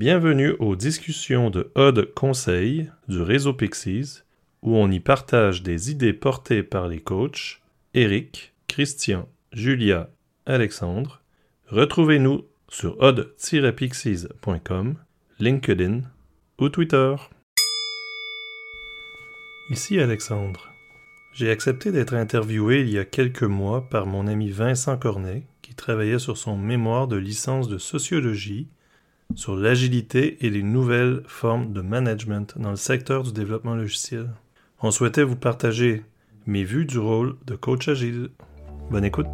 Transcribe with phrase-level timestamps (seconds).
[0.00, 4.22] Bienvenue aux discussions de Odd Conseil du réseau Pixies,
[4.62, 7.60] où on y partage des idées portées par les coachs
[7.92, 10.08] Eric, Christian, Julia,
[10.46, 11.20] Alexandre.
[11.66, 14.94] Retrouvez-nous sur odd-pixies.com,
[15.38, 16.00] LinkedIn
[16.58, 17.16] ou Twitter.
[19.68, 20.72] Ici Alexandre.
[21.34, 25.74] J'ai accepté d'être interviewé il y a quelques mois par mon ami Vincent Cornet, qui
[25.74, 28.70] travaillait sur son mémoire de licence de sociologie
[29.34, 34.30] sur l'agilité et les nouvelles formes de management dans le secteur du développement logiciel.
[34.82, 36.02] On souhaitait vous partager
[36.46, 38.30] mes vues du rôle de coach agile.
[38.90, 39.26] Bonne écoute.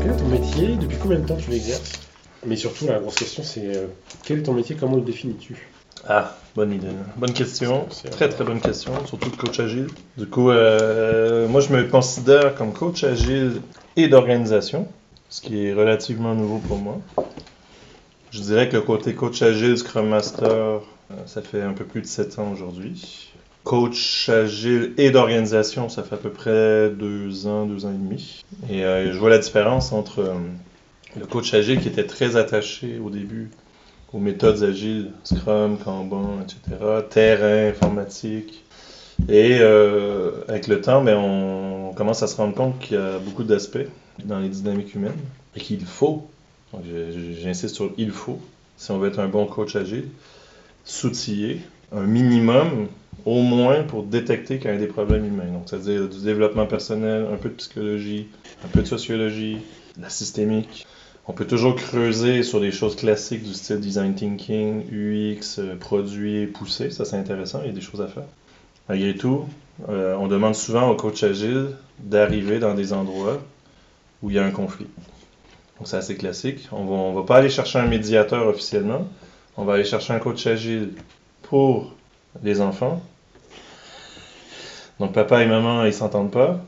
[0.00, 0.76] Quel est ton métier?
[0.76, 2.00] Depuis combien de temps tu l'exerces?
[2.46, 3.86] Mais surtout, la grosse question, c'est euh,
[4.24, 4.76] quel est ton métier?
[4.78, 5.56] Comment le définis-tu?
[6.04, 6.88] Ah, bonne idée.
[7.16, 7.88] Bonne question.
[7.90, 9.88] C'est- Très très bonne question, surtout de coach agile.
[10.16, 13.62] Du coup, euh, moi je me considère comme coach agile
[13.96, 14.88] et d'organisation,
[15.28, 17.02] ce qui est relativement nouveau pour moi.
[18.30, 20.80] Je dirais que le côté coach agile, Scrum Master, euh,
[21.26, 23.32] ça fait un peu plus de 7 ans aujourd'hui.
[23.62, 28.40] Coach agile et d'organisation, ça fait à peu près 2 ans, 2 ans et demi.
[28.68, 30.34] Et euh, je vois la différence entre euh,
[31.16, 33.56] le coach agile qui était très attaché au début
[34.16, 36.60] aux méthodes agiles, Scrum, Kanban, etc.,
[37.10, 38.64] terrain, informatique.
[39.28, 43.18] Et euh, avec le temps, ben, on commence à se rendre compte qu'il y a
[43.18, 43.86] beaucoup d'aspects
[44.24, 45.18] dans les dynamiques humaines
[45.54, 46.26] et qu'il faut,
[47.42, 48.40] j'insiste sur il faut,
[48.76, 50.08] si on veut être un bon coach agile,
[50.84, 51.60] s'outiller
[51.92, 52.88] un minimum,
[53.24, 55.52] au moins pour détecter qu'il y a des problèmes humains.
[55.52, 58.28] Donc, c'est-à-dire du développement personnel, un peu de psychologie,
[58.64, 59.58] un peu de sociologie,
[60.00, 60.85] la systémique.
[61.28, 66.46] On peut toujours creuser sur des choses classiques du style design thinking, UX, euh, produit
[66.46, 66.90] poussé.
[66.90, 67.60] Ça, c'est intéressant.
[67.62, 68.26] Il y a des choses à faire.
[68.88, 69.44] Malgré tout,
[69.88, 73.40] euh, on demande souvent au coach agile d'arriver dans des endroits
[74.22, 74.86] où il y a un conflit.
[75.78, 76.68] Donc, c'est assez classique.
[76.70, 79.08] On on va pas aller chercher un médiateur officiellement.
[79.56, 80.92] On va aller chercher un coach agile
[81.42, 81.92] pour
[82.44, 83.02] les enfants.
[85.00, 86.60] Donc, papa et maman, ils s'entendent pas.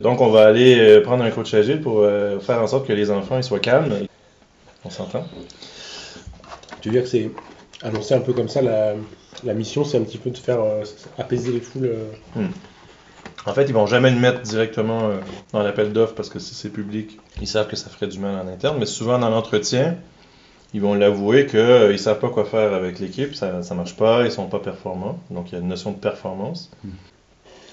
[0.00, 2.92] Donc, on va aller euh, prendre un coach agile pour euh, faire en sorte que
[2.92, 3.94] les enfants ils soient calmes.
[4.84, 5.26] On s'entend?
[6.80, 7.30] Tu veux dire que c'est
[7.82, 8.94] annoncé un peu comme ça, la,
[9.44, 10.84] la mission, c'est un petit peu de faire euh,
[11.18, 11.86] apaiser les foules
[12.36, 12.46] euh?
[13.46, 15.16] En fait, ils vont jamais le mettre directement euh,
[15.52, 18.34] dans l'appel d'offres parce que si c'est public, ils savent que ça ferait du mal
[18.34, 18.76] en interne.
[18.78, 19.96] Mais souvent, dans l'entretien,
[20.74, 24.24] ils vont l'avouer qu'ils ne savent pas quoi faire avec l'équipe, ça ne marche pas,
[24.24, 25.18] ils sont pas performants.
[25.30, 26.70] Donc, il y a une notion de performance.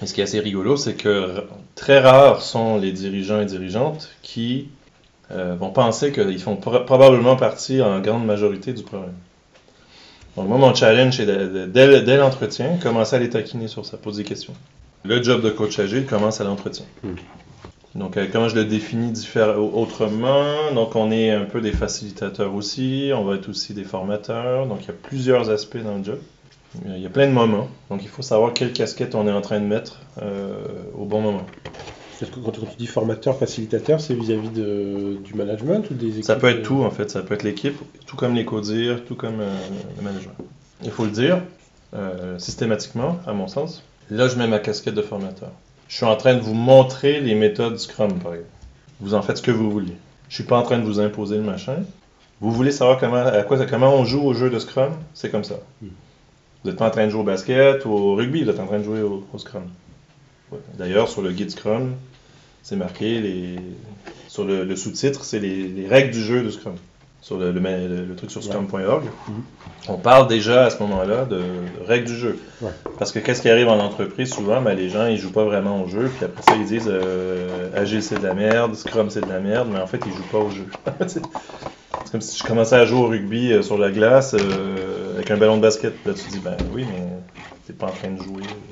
[0.02, 1.42] Et ce qui est assez rigolo, c'est que
[1.74, 4.68] très rares sont les dirigeants et dirigeantes qui
[5.32, 9.14] euh, vont penser qu'ils font pro- probablement partie en grande majorité du problème.
[10.36, 14.22] Donc, moi, mon challenge, c'est dès, dès l'entretien, commencer à les taquiner sur ça, poser
[14.22, 14.54] des questions.
[15.04, 16.84] Le job de coach agile commence à l'entretien.
[17.02, 17.14] Hmm.
[17.96, 19.12] Donc, euh, comment je le définis
[19.74, 20.72] autrement?
[20.74, 24.66] Donc, on est un peu des facilitateurs aussi, on va être aussi des formateurs.
[24.66, 26.20] Donc, il y a plusieurs aspects dans le job.
[26.84, 27.68] Il y a plein de moments.
[27.90, 30.62] Donc, il faut savoir quelle casquette on est en train de mettre euh,
[30.96, 31.46] au bon moment.
[32.20, 36.34] Que quand, tu dis formateur, facilitateur, c'est vis-à-vis de, du management ou des équipes Ça
[36.34, 37.10] peut être tout, en fait.
[37.10, 37.76] Ça peut être l'équipe,
[38.06, 39.56] tout comme les codir, tout comme euh,
[39.96, 40.34] le management.
[40.82, 41.40] Il faut le dire,
[41.94, 43.84] euh, systématiquement, à mon sens.
[44.10, 45.50] Là, je mets ma casquette de formateur.
[45.86, 48.50] Je suis en train de vous montrer les méthodes Scrum, par exemple.
[49.00, 49.96] Vous en faites ce que vous voulez.
[50.28, 51.76] Je suis pas en train de vous imposer le machin.
[52.40, 54.92] Vous voulez savoir comment, à quoi, comment on joue au jeu de Scrum?
[55.14, 55.56] C'est comme ça.
[56.64, 58.66] Vous n'êtes pas en train de jouer au basket ou au rugby, vous êtes en
[58.66, 59.62] train de jouer au, au Scrum.
[60.50, 60.58] Ouais.
[60.78, 61.92] D'ailleurs, sur le guide Scrum,
[62.62, 63.56] c'est marqué, les...
[64.26, 66.74] sur le, le sous-titre, c'est les, les règles du jeu de Scrum.
[67.20, 69.42] Sur le, le, le- le truc sur scrum.org, Mhm.
[69.88, 71.40] on parle déjà à ce moment-là de
[71.86, 72.38] règles du jeu.
[72.62, 72.70] Ouais.
[72.98, 75.82] Parce que qu'est-ce qui arrive en entreprise souvent, ben, les gens ils jouent pas vraiment
[75.82, 79.20] au jeu, puis après ça ils disent euh, Agile c'est de la merde, Scrum c'est
[79.20, 80.66] de la merde, mais en fait ils jouent pas au jeu.
[82.08, 85.30] c'est comme si je commençais à jouer au rugby euh, sur la glace euh, avec
[85.30, 86.04] un ballon de basket.
[86.06, 87.06] Là tu dis ben oui, mais
[87.66, 88.62] t'es pas en train de jouer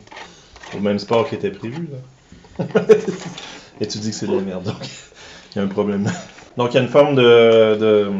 [0.73, 1.88] au même sport qui était prévu.
[1.93, 2.67] Là.
[3.81, 4.83] Et tu dis que c'est de la merde, donc
[5.55, 6.11] il y a un problème.
[6.56, 8.11] Donc il y a une forme de, de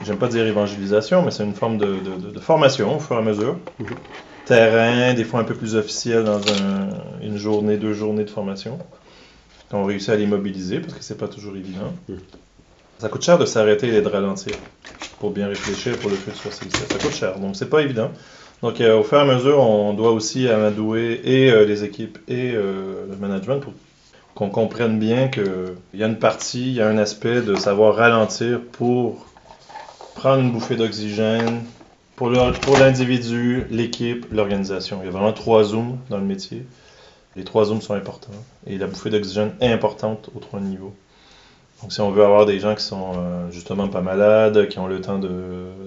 [0.00, 3.16] j'aime pas dire évangélisation, mais c'est une forme de, de- de- de formation au fur
[3.16, 3.58] et à mesure.
[3.78, 3.98] Mhm.
[4.44, 6.88] Terrain, des fois un peu plus officiel dans un-
[7.22, 8.80] une journée, deux journées de formation.
[9.72, 11.94] On réussit à les mobiliser, parce que c'est pas toujours évident.
[12.08, 12.18] Mhm.
[13.02, 14.54] Ça coûte cher de s'arrêter et de ralentir
[15.18, 16.52] pour bien réfléchir pour le futur.
[16.52, 18.12] Ça, coûte cher, donc c'est pas évident.
[18.62, 22.18] Donc euh, au fur et à mesure, on doit aussi amadouer et euh, les équipes
[22.28, 23.72] et euh, le management pour
[24.36, 27.96] qu'on comprenne bien qu'il y a une partie, il y a un aspect de savoir
[27.96, 29.26] ralentir pour
[30.14, 31.64] prendre une bouffée d'oxygène,
[32.14, 35.00] pour l'individu, l'équipe, l'organisation.
[35.02, 36.64] Il y a vraiment trois zooms dans le métier.
[37.34, 38.30] Les trois zooms sont importants.
[38.68, 40.94] Et la bouffée d'oxygène est importante aux trois niveaux.
[41.82, 44.86] Donc, si on veut avoir des gens qui sont euh, justement pas malades, qui ont
[44.86, 45.18] le temps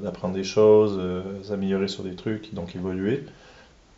[0.03, 3.23] d'apprendre des choses, euh, s'améliorer sur des trucs, donc évoluer,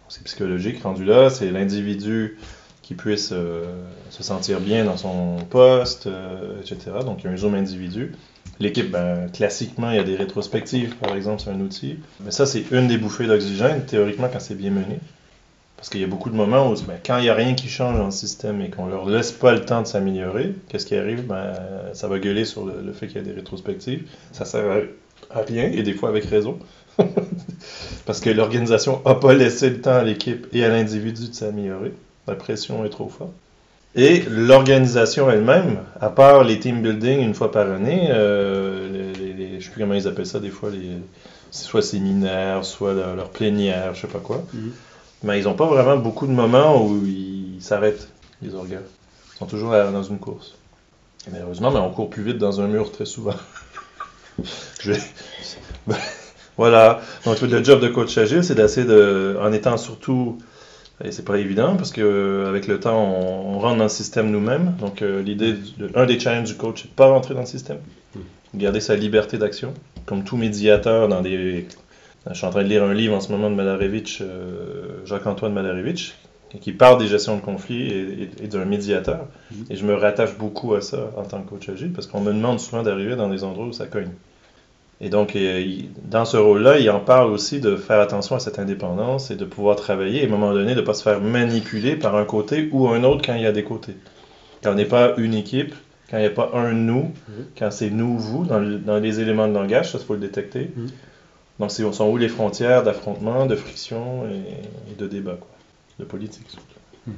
[0.07, 0.83] c'est psychologique.
[0.83, 2.37] Rendu là, c'est l'individu
[2.83, 3.65] qui puisse euh,
[4.11, 6.07] se sentir bien dans son poste,
[6.61, 6.99] etc.
[7.03, 8.13] Donc, il y a un zoom individu.
[8.59, 11.97] L'équipe, ben, classiquement, il y a des rétrospectives, par exemple, c'est un outil.
[12.23, 14.99] Mais ça, c'est une des bouffées d'oxygène, théoriquement, quand c'est bien mené.
[15.77, 17.69] Parce qu'il y a beaucoup de moments où, ben, quand il n'y a rien qui
[17.69, 20.95] change dans le système et qu'on leur laisse pas le temps de s'améliorer, qu'est-ce qui
[20.95, 21.25] arrive?
[21.27, 21.53] Ben,
[21.93, 24.07] ça va gueuler sur le, fait qu'il y a des rétrospectives.
[24.31, 24.65] Ça sert
[25.29, 26.57] à, rien, et des fois avec raison.
[28.07, 31.93] Parce que l'organisation n'a pas laissé le temps à l'équipe et à l'individu de s'améliorer.
[32.27, 33.31] La pression est trop forte.
[33.95, 39.55] Et l'organisation elle-même, à part les team building une fois par année, euh, les, je
[39.55, 40.97] ne sais plus comment ils appellent ça des fois, les,
[41.51, 44.71] soit séminaires, soit leur, leur plénière, je sais pas quoi, Mhm.
[45.23, 48.09] Mais ils n'ont pas vraiment beaucoup de moments où ils s'arrêtent,
[48.41, 48.83] les organes.
[49.35, 50.55] Ils sont toujours à- dans une course.
[51.27, 53.35] Et malheureusement, mais on court plus vite dans un mur très souvent.
[54.79, 54.93] Je-
[56.57, 57.01] voilà.
[57.25, 60.37] Donc le job de coach agile, c'est d'essayer de, en étant surtout
[61.03, 63.89] et c'est pas évident parce que euh, avec le temps, on, on rentre dans le
[63.89, 64.75] système nous-mêmes.
[64.79, 65.55] Donc, euh, l'idée,
[65.93, 67.77] un des challenges du coach, c'est de pas rentrer dans le système,
[68.55, 69.75] garder sa liberté d'action.
[70.07, 71.67] Comme tout médiateur dans des.
[72.31, 75.53] Je suis en train de lire un livre en ce moment de Malarevitch, euh, Jacques-Antoine
[75.53, 76.15] Malarevitch,
[76.61, 79.25] qui parle des gestions de conflits et, et- et d'un médiateur.
[79.51, 79.65] Mhm.
[79.69, 82.33] Et je me rattache beaucoup à ça en tant que coach agile parce qu'on me
[82.33, 84.09] demande souvent d'arriver dans des endroits où ça cogne.
[84.99, 88.39] Et donc, euh, il- dans ce rôle-là, il en parle aussi de faire attention à
[88.39, 91.03] cette indépendance et de pouvoir travailler et à un moment donné de ne pas se
[91.03, 93.93] faire manipuler par un côté ou un autre quand il y a des côtés.
[94.63, 95.75] Quand on n'est pas une équipe,
[96.09, 97.45] quand il n'y a pas un nous, Mhm.
[97.59, 100.19] quand c'est nous, vous, dans, le- dans les éléments de langage, ça, il faut le
[100.19, 100.71] détecter.
[100.75, 100.87] Mhm.
[101.59, 105.49] Donc, c'est sont où les frontières d'affrontement, de friction et, et de débat, quoi,
[105.99, 106.65] de politique surtout.
[107.07, 107.13] Mhm.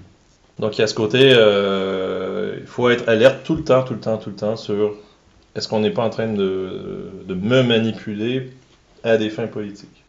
[0.60, 3.94] Donc, il y a ce côté, euh, il faut être alerte tout le temps, tout
[3.94, 4.96] le temps, tout le temps sur
[5.56, 8.52] est-ce qu'on n'est pas en train de, de me manipuler
[9.04, 10.04] à des fins politiques?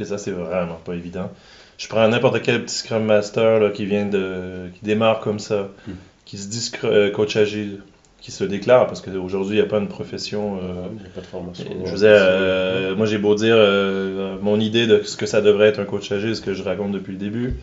[0.00, 1.30] Et ça, c'est vraiment pas évident.
[1.78, 4.68] Je prends n'importe quel petit Scrum Master là, qui vient de.
[4.74, 5.92] qui démarre comme ça, Mm.
[6.24, 7.82] qui se dit euh, coach agile,
[8.20, 10.56] qui se déclare, parce qu'aujourd'hui, il n'y a pas une profession.
[10.56, 11.64] euh, Il n'y a pas de formation.
[11.84, 15.40] je veux dire, euh, moi j'ai beau dire euh, mon idée de ce que ça
[15.40, 17.56] devrait être un coach agile, ce que je raconte depuis le début,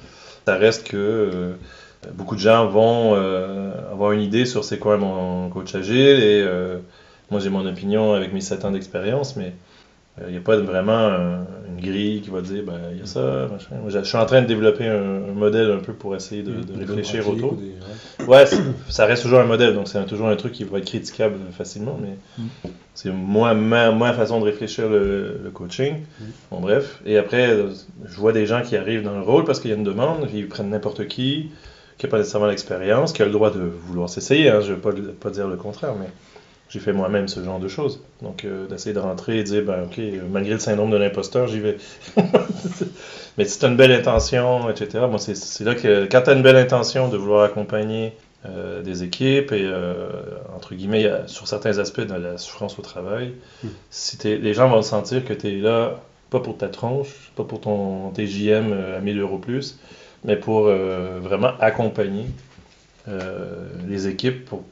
[0.46, 1.54] ça reste que
[2.14, 3.16] beaucoup de gens vont
[3.92, 6.46] avoir une idée sur c'est quoi mon coach agile et
[7.32, 9.54] moi j'ai mon opinion avec mes 7 ans d'expérience, mais
[10.28, 13.06] il n'y a pas vraiment un- une grille qui va dire ben il y a
[13.06, 13.76] ça, machin.
[13.82, 16.54] Moi, je suis en train de développer un, un modèle un peu pour essayer de,
[16.78, 17.56] réfléchir autour.
[17.56, 18.46] des- ouais.
[18.90, 21.98] Ça reste toujours un modèle, donc c'est toujours un truc qui va être critiquable facilement,
[22.02, 22.68] mais Mm.
[22.94, 25.96] c'est moi, ma, ma façon de réfléchir le, le coaching.
[26.20, 26.24] Mm.
[26.52, 27.02] Bon, bref.
[27.08, 27.70] Et après, euh,
[28.06, 30.28] je vois des gens qui arrivent dans le rôle parce qu'il y a une demande,
[30.34, 31.50] ils prennent n'importe qui,
[31.98, 34.76] qui n'a pas nécessairement l'expérience, qui a le droit de vouloir s'essayer, hein, je ne
[34.76, 36.08] veux pas, pas dire le contraire, mais
[36.74, 38.02] j'ai fait moi-même ce genre de choses.
[38.24, 40.98] Donc, euh, d'essayer de rentrer et de dire, ben, OK, euh, malgré le syndrome de
[40.98, 41.78] l'imposteur, j'y vais.
[43.38, 46.34] Mais si tu as une belle intention, etc., moi, c'est là que quand tu as
[46.34, 48.14] une belle intention de vouloir accompagner
[48.48, 50.08] euh, des équipes et, euh,
[50.56, 53.34] entre guillemets, sur certains aspects de la souffrance au travail,
[53.64, 53.68] Mm.
[53.92, 56.00] si t'es- les gens vont sentir que tu es là,
[56.32, 59.78] pas pour ta tronche, pas pour ton TJM à 1000 euros plus,
[60.26, 62.26] mais pour vraiment accompagner
[63.88, 64.64] les équipes pour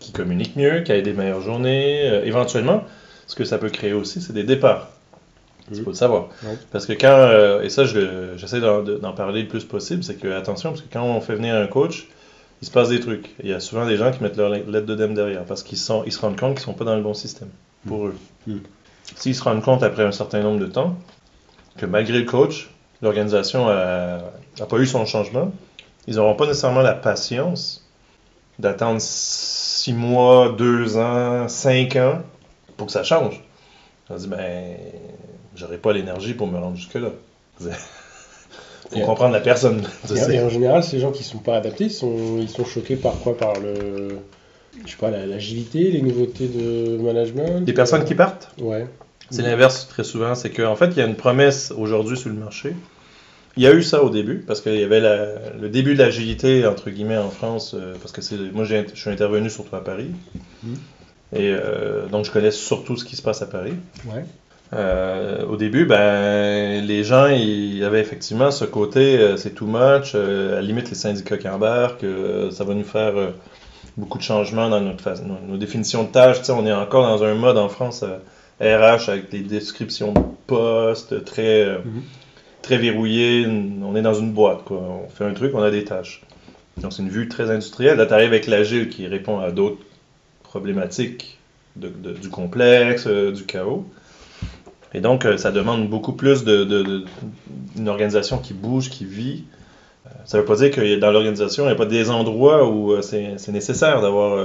[0.00, 2.08] qui communiquent mieux, qui aient des meilleures journées.
[2.08, 2.84] Euh, éventuellement,
[3.26, 4.88] ce que ça peut créer aussi, c'est des départs.
[5.70, 6.28] Il faut le savoir.
[6.72, 10.14] Parce que quand, euh, et ça, j'essaie d'en de- d'en parler le plus possible, c'est
[10.14, 12.06] que, attention, parce que quand on fait venir un coach,
[12.62, 13.34] il se passe des trucs.
[13.42, 15.78] Il y a souvent des gens qui mettent leur lettre de dème derrière parce qu'ils
[16.06, 17.50] ils se rendent compte qu'ils sont pas dans le bon système
[17.86, 18.14] pour eux.
[18.46, 18.60] Mhm.
[19.14, 20.96] S'ils se rendent compte après un certain nombre de temps
[21.76, 22.70] que malgré le coach,
[23.02, 25.52] l'organisation n'a pas eu son changement,
[26.06, 27.86] ils n'auront pas nécessairement la patience
[28.58, 32.20] d'attendre six mois, deux ans, cinq ans
[32.76, 33.42] pour que ça change.
[34.10, 34.76] On dit, ben,
[35.54, 37.10] j'aurais pas l'énergie pour me rendre jusque-là.
[37.60, 39.82] faut Et- comprendre la personne.
[40.30, 42.96] Et, et en général, ces gens qui sont pas adaptés, ils sont, ils sont choqués
[42.96, 43.36] par quoi?
[43.36, 44.18] Par le,
[44.84, 47.66] je sais pas, la- l'agilité, les nouveautés de management?
[47.66, 48.86] Les personnes qui partent, Ouais.
[49.30, 50.34] c'est l'inverse très souvent.
[50.34, 52.74] C'est qu'en fait, il y a une promesse aujourd'hui sur le marché.
[53.58, 55.98] Il y a eu ça au début, parce qu'il y avait la- le début de
[55.98, 59.74] l'agilité, entre guillemets, en France, euh, parce que c'est moi, j'ai- je suis intervenu surtout
[59.74, 60.10] à Paris.
[60.62, 60.74] Mhm.
[61.34, 63.74] Et euh, donc, je connais surtout ce qui se passe à Paris.
[64.06, 64.24] Ouais.
[64.74, 70.14] Euh, au début, ben, les gens, il y avait effectivement ce côté, c'est too much,
[70.14, 70.18] à
[70.56, 72.06] la limite les syndicats qui embarquent,
[72.52, 73.14] ça va nous faire
[73.96, 76.48] beaucoup de changements dans notre nos, nos définitions de tâches.
[76.50, 78.04] On est encore dans un mode en France
[78.60, 82.02] RH avec des descriptions de postes très, Mhm.
[82.68, 83.46] Très verrouillées.
[83.82, 84.76] On est dans une boîte, quoi.
[84.78, 86.20] On fait un truc, on a des tâches.
[86.76, 87.96] Donc c'est une vue très industrielle.
[87.96, 89.78] Là, tu arrives avec l'agile qui répond à d'autres
[90.42, 91.38] problématiques
[91.76, 93.86] du complexe, euh, du chaos.
[94.94, 97.04] Et donc, euh, ça demande beaucoup plus de-
[97.76, 99.44] une organisation qui bouge, qui vit.
[100.06, 102.68] Euh, Ça ne veut pas dire que dans l'organisation, il n'y a pas des endroits
[102.68, 104.38] où c'est nécessaire d'avoir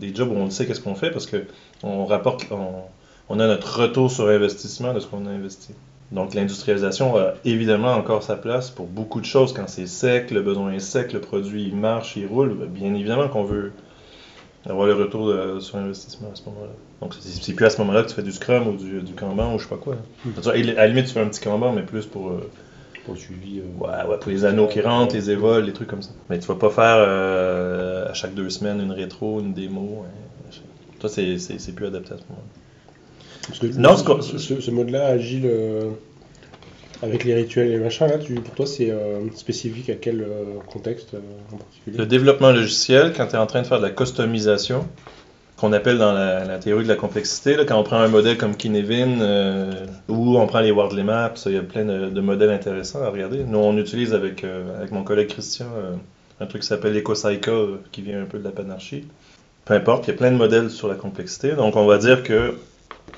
[0.00, 1.38] des jobs où on sait qu'est-ce qu'on fait parce que
[1.82, 2.82] on rapporte, on,
[3.28, 5.70] on a notre retour sur investissement de ce qu'on a investi.
[6.12, 9.52] Donc l'industrialisation a évidemment encore sa place pour beaucoup de choses.
[9.52, 12.94] Quand c'est sec, le besoin est sec, le produit il marche, il roule, ben, bien
[12.94, 13.72] évidemment qu'on veut
[14.68, 16.72] avoir le retour de- sur investissement à ce moment-là.
[17.00, 19.54] Donc c'est plus à ce moment-là que tu fais du Scrum ou du, du Kanban
[19.54, 19.96] ou je sais pas quoi.
[20.24, 20.30] Hmm.
[20.48, 22.50] À la limite, tu fais un petit Kanban, mais plus pour, euh,
[23.04, 23.60] Pour le suivi.
[23.60, 26.10] euh, ouais, ouais, pour les anneaux qui rentrent, les évols, les trucs comme ça.
[26.30, 30.04] Mais tu vas pas faire euh, à chaque deux semaines une rétro, une démo.
[30.06, 30.50] hein.
[30.98, 32.48] Toi, c'est plus adapté à ce moment-là.
[33.48, 35.90] Parce que Non, ce, ce ce- mode-là, agile, euh,
[37.02, 40.44] avec les rituels et machin, là, tu, pour toi, c'est euh, spécifique à quel euh,
[40.72, 41.14] contexte
[41.52, 44.86] en particulier Le développement logiciel, quand tu es en train de faire de la customisation,
[45.56, 48.36] qu'on appelle dans la, la théorie de la complexité, là, quand on prend un modèle
[48.36, 49.76] comme Kinevin
[50.08, 53.08] ou on prend les Wordley Maps, il y a plein de, de modèles intéressants à
[53.08, 53.44] regarder.
[53.44, 55.66] Nous, on utilise avec, avec mon collègue Christian
[56.40, 59.04] un truc qui s'appelle EcoCycle, euh, qui vient un peu de la panarchie.
[59.64, 61.52] Peu importe, il y a plein de modèles sur la complexité.
[61.52, 62.54] Donc, on va dire que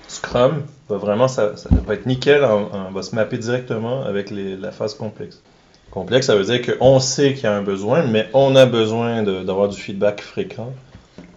[0.09, 1.53] Scrum va vraiment, ça,
[1.87, 5.43] va être nickel, en- va se mapper directement avec la phase complexe.
[5.91, 9.23] Complexe, ça veut dire qu'on sait qu'il y a un besoin, mais on a besoin
[9.23, 10.73] d'avoir du feedback fréquent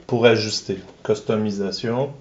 [0.07, 0.77] pour ajuster.
[1.03, 2.11] Customisation.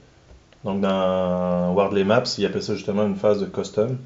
[0.65, 3.97] Donc dans Wordley Maps, ils appellent ça justement une phase de custom.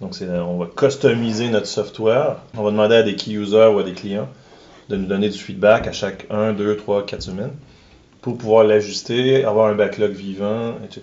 [0.00, 2.36] Donc on va customiser notre software.
[2.56, 4.28] On va demander à des key users ou à des clients
[4.88, 7.52] de nous donner du feedback à chaque 1, 2, 3, 4 semaines
[8.22, 11.02] pour pouvoir l'ajuster, avoir un backlog vivant, etc.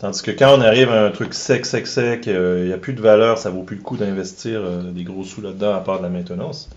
[0.00, 2.78] Tandis que quand on arrive à un truc sec, sec, sec, euh, il n'y a
[2.78, 5.80] plus de valeur, ça vaut plus le coup d'investir euh, des gros sous là-dedans à
[5.80, 6.70] part de la maintenance.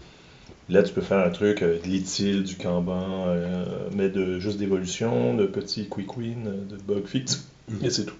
[0.70, 3.66] Là, tu peux faire un truc, euh, de l'ITIL, du Kanban, euh,
[3.96, 7.48] mais de juste d'évolution, de petits quick euh, de bug fix,
[7.82, 8.16] et c'est tout.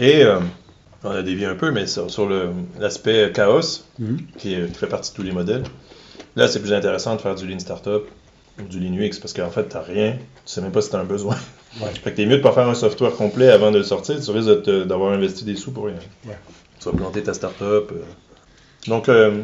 [0.00, 0.40] Et euh,
[1.04, 2.28] on a dévié un peu, mais sur,
[2.80, 4.18] l'aspect chaos, Mhm.
[4.36, 5.62] qui, est- qui fait partie de tous les modèles,
[6.34, 8.02] là, c'est plus intéressant de faire du Lean Startup
[8.58, 10.12] ou du Lean UX parce qu'en fait, tu n'as rien,
[10.44, 11.36] tu sais même pas si tu as un besoin.
[11.80, 11.90] Ouais.
[12.02, 14.30] Fait que t'es mieux de pas faire un software complet avant de le sortir, tu
[14.30, 15.96] risques de te- d'avoir investi des sous pour rien.
[16.26, 16.36] Ouais.
[16.80, 17.62] Tu vas planter ta startup.
[17.92, 18.02] euh.
[18.86, 19.42] Donc, euh,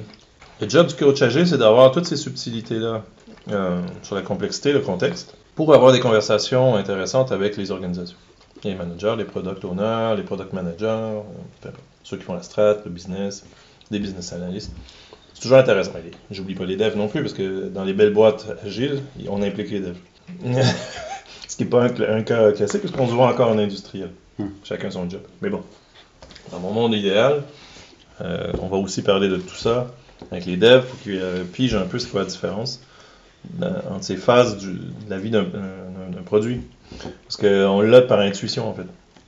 [0.61, 3.03] le job du coach agile, c'est d'avoir toutes ces subtilités-là
[3.51, 8.17] euh, sur la complexité, le contexte, pour avoir des conversations intéressantes avec les organisations.
[8.63, 11.71] Les managers, les product owners, les product managers, euh,
[12.05, 13.45] ceux qui font la strat, le business,
[13.91, 14.73] des business analysts.
[15.35, 15.93] C'est toujours intéressant.
[16.31, 19.71] J'oublie pas les devs non plus, parce que dans les belles boîtes agiles, on implique
[19.71, 19.97] les devs.
[21.51, 24.11] Ce qui n'est pas un, cas classique, parce qu'on se voit encore en industriel.
[24.39, 24.51] Hmm.
[24.63, 25.23] Chacun son job.
[25.43, 25.63] Mais bon,
[26.53, 27.43] dans mon monde idéal,
[28.21, 29.89] euh, on va aussi parler de tout ça
[30.31, 32.81] avec les devs pour qu'ils euh, pigent un peu c'est quoi la différence
[33.59, 35.45] dans- entre ces phases du- de la vie d'un
[36.25, 36.61] produit.
[37.27, 38.87] Parce qu'on l'a par intuition en fait.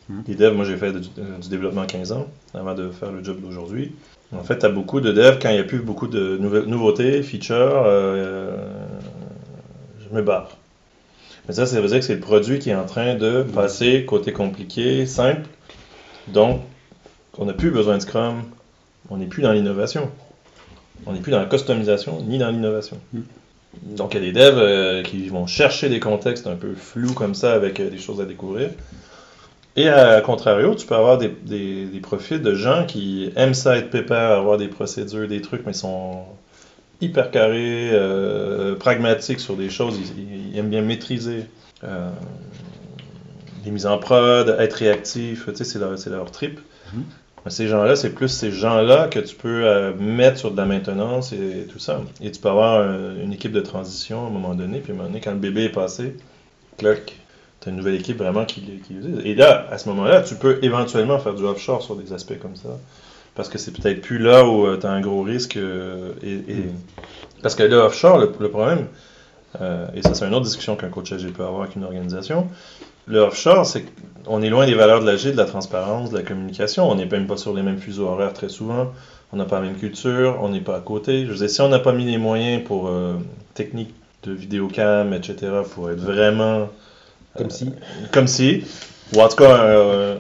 [0.09, 0.21] Hmm.
[0.29, 1.01] Les devs, moi j'ai fait du,
[1.41, 3.97] du développement 15 ans avant de faire le job d'aujourd'hui.
[4.33, 7.21] En fait, tu as beaucoup de devs quand il n'y a plus beaucoup de nouveautés,
[7.25, 8.57] features, euh,
[10.09, 10.57] je me barre.
[11.49, 14.05] Mais ça, ça veut dire que c'est le produit qui est en train de passer
[14.05, 15.43] côté compliqué, simple.
[16.29, 16.61] Donc,
[17.39, 18.43] on n'a plus besoin de Scrum.
[19.11, 20.11] On n'est plus dans l'innovation.
[21.07, 22.99] On n'est plus dans la customisation ni dans l'innovation.
[23.13, 23.21] Mm.
[23.97, 27.15] Donc, il y a des devs euh, qui vont chercher des contextes un peu flous
[27.15, 28.71] comme ça avec euh, des choses à découvrir.
[29.75, 33.79] Et à contrario, tu peux avoir des, des- des profils de gens qui aiment ça
[33.79, 36.25] être pépère, avoir des procédures, des trucs, mais sont
[37.03, 39.99] hyper carrés, euh, pragmatiques sur des choses.
[40.17, 41.45] Ils, ils aiment bien maîtriser
[41.85, 42.11] euh,
[43.65, 46.59] les mises en prod, être réactif, tu sais, c'est leur, leur trip.
[46.95, 47.05] Mhm.
[47.45, 50.65] Mais Ces gens-là, c'est plus ces gens-là que tu peux euh, mettre sur de la
[50.65, 52.01] maintenance et, tout ça.
[52.21, 54.95] Et tu peux avoir un- une équipe de transition à un moment donné, puis à
[54.95, 56.17] un moment donné, quand le bébé est passé,
[56.79, 57.17] clac,
[57.61, 58.95] tu as une nouvelle équipe vraiment qui, qui.
[59.25, 62.55] Et là, à ce moment-là, tu peux éventuellement faire du offshore sur des aspects comme
[62.57, 62.79] ça.
[63.35, 65.57] Parce que c'est peut-être plus là où tu as un gros risque.
[65.57, 66.67] euh, et, et-
[67.43, 68.87] Parce que là, offshore, le, le problème,
[69.61, 72.49] euh, et ça c'est une autre discussion qu'un coach agile peut avoir avec une organisation,
[73.07, 73.85] le offshore, c'est
[74.25, 76.89] qu'on est loin des valeurs de l'agile, de la transparence, de la communication.
[76.89, 78.93] On n'est même pas sur les mêmes fuseaux horaires très souvent.
[79.33, 81.25] On n'a pas la même culture, on n'est pas à côté.
[81.27, 83.15] Je veux dire, si on n'a pas mis les moyens pour euh,
[83.55, 85.37] techniques de vidéocam, etc.,
[85.75, 86.69] pour être vraiment
[87.37, 87.73] Comme si.
[88.13, 88.63] comme si,
[89.17, 90.17] ou en tout cas euh,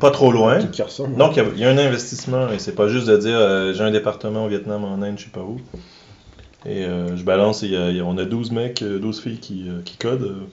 [0.00, 0.58] pas trop loin.
[0.60, 1.16] Tout qui ressemble.
[1.16, 3.36] Donc, il y a- il y, a un investissement, et c'est pas juste de dire
[3.38, 5.60] euh, j'ai un département au Vietnam, en Inde, je sais pas où.
[6.66, 8.98] Et euh, je balance, et y a- il y a- on a 12 mecs, euh,
[8.98, 10.22] 12 filles qui, euh, qui codent.
[10.24, 10.46] euh.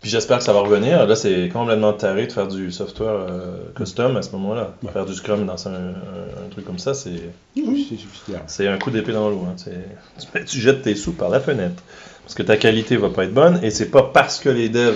[0.00, 1.06] Puis j'espère que ça va revenir.
[1.06, 4.74] Là, c'est complètement taré de faire du software euh, custom à ce moment-là.
[4.84, 4.92] Ouais.
[4.92, 7.10] Faire du Scrum dans un, un- un truc comme ça, c'est
[7.56, 7.98] Oui,
[8.46, 9.44] c'est un coup d'épée dans l'eau.
[9.48, 9.56] hein.
[9.56, 11.82] Tu, tu jettes tes sous par la fenêtre.
[12.22, 13.58] Parce que ta qualité va pas être bonne.
[13.64, 14.94] Et c'est pas parce que les devs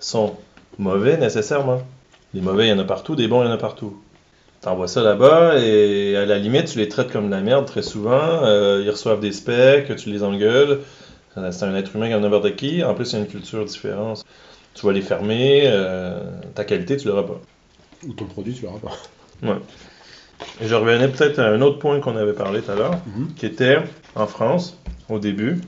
[0.00, 0.34] sont
[0.78, 1.80] mauvais nécessairement.
[2.34, 3.14] Les mauvais, il y en a partout.
[3.16, 3.96] Des bons, il y en a partout.
[4.60, 7.82] T'envoies ça là-bas et à la limite, tu les traites comme de la merde très
[7.82, 8.44] souvent.
[8.44, 10.80] Euh, ils reçoivent des specs, tu les engueules.
[11.36, 12.82] Euh, C'est un être humain comme n'importe qui.
[12.84, 14.24] En plus, il y a une culture différente.
[14.74, 15.62] Tu vas les fermer.
[15.66, 16.20] euh,
[16.54, 17.40] ta qualité, tu l'auras pas.
[18.06, 19.58] Ou ton produit, tu l'auras pas.
[20.60, 23.34] Et je revenais peut-être à un autre point qu'on avait parlé tout à l'heure, Mhm.
[23.36, 23.78] qui était
[24.14, 25.60] en France, au début,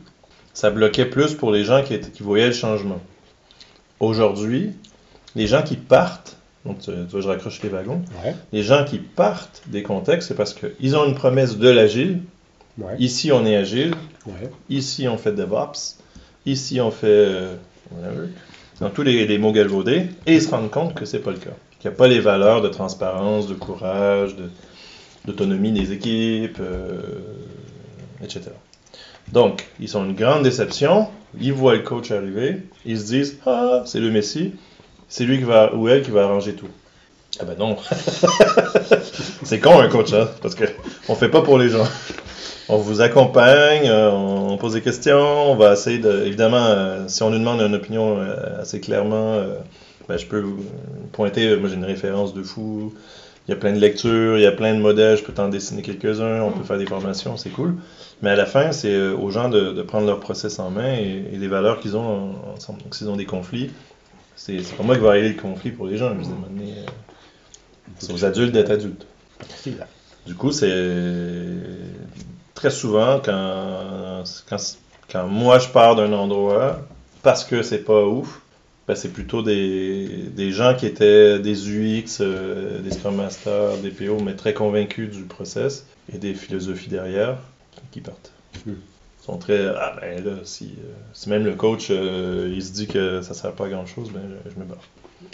[0.52, 3.00] ça bloquait plus pour les gens qui, étaient- qui voyaient le changement.
[4.00, 4.70] Aujourd'hui,
[5.34, 8.98] les gens qui partent, donc tu, vois, je raccroche les wagons, Ouais, les gens qui
[8.98, 12.20] partent des contextes, c'est parce qu'ils ont une promesse de l'agile.
[12.78, 13.94] ouais, Ici, on est agile.
[14.26, 14.50] ouais.
[14.70, 15.98] Ici, on fait DevOps.
[16.46, 17.06] Ici, on fait.
[17.06, 17.54] euh,
[17.90, 18.28] whatever.
[18.94, 20.06] Tous les, les mots galvaudés.
[20.26, 21.50] Et ils se rendent compte que c'est pas le cas.
[21.80, 24.50] Qu'il n'y a pas les valeurs de transparence, de courage, de-
[25.26, 26.98] d'autonomie des équipes, euh,
[28.22, 28.42] etc.
[29.32, 31.08] Donc, ils sont une grande déception.
[31.40, 32.58] Ils voient le coach arriver.
[32.84, 34.52] Ils se disent Ah, c'est le Messie.
[35.16, 36.66] C'est lui qui va, ou elle qui va arranger tout.
[37.38, 37.76] Ah ben non.
[39.44, 40.64] c'est con un coach, hein, parce que
[41.08, 41.86] on fait pas pour les gens.
[42.68, 46.24] On vous accompagne, euh, on pose des questions, on va essayer de.
[46.26, 49.40] Évidemment, euh, si on nous demande une opinion euh, assez clairement,
[50.08, 50.64] ben, je peux vous
[51.12, 51.56] pointer.
[51.58, 52.92] Moi, j'ai une référence de fou.
[53.46, 55.46] Il y a plein de lectures, il y a plein de modèles, je peux t'en
[55.48, 57.76] dessiner quelques-uns, on peut faire des formations, c'est cool.
[58.20, 61.36] Mais à la fin, c'est aux gens de, prendre leur process en main et, et
[61.36, 62.82] les valeurs qu'ils ont en- ensemble.
[62.82, 63.70] Donc, s'ils ont des conflits,
[64.36, 66.10] c'est pas moi qui vais régler le conflit pour les gens.
[66.10, 66.86] Je moment donné, euh,
[67.98, 69.06] c'est aux adultes d'être adultes.
[70.26, 70.72] Du coup, c'est
[72.54, 74.56] très souvent quand, quand,
[75.10, 76.80] quand moi je pars d'un endroit
[77.22, 78.40] parce que c'est pas ouf,
[78.86, 83.90] ben c'est plutôt des, des gens qui étaient des UX, euh, des Scrum Masters, des
[83.90, 87.38] PO, mais très convaincus du process et des philosophies derrière
[87.72, 88.32] qui, qui partent.
[88.66, 88.72] Mm.
[89.24, 92.86] Sont très ah ben là si, euh, si même le coach euh, il se dit
[92.86, 94.84] que ça sert pas à grand chose, ben je, je me barre.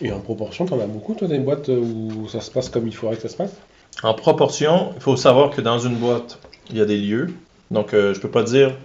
[0.00, 2.94] Et en proportion, t'en as beaucoup, toi, des boîtes où ça se passe comme il
[2.94, 3.60] faudrait que ça se passe?
[4.02, 7.46] En proportion, il faut savoir que dans une boîte, il y a des lieux.
[7.70, 8.76] Donc, euh, je peux pas dire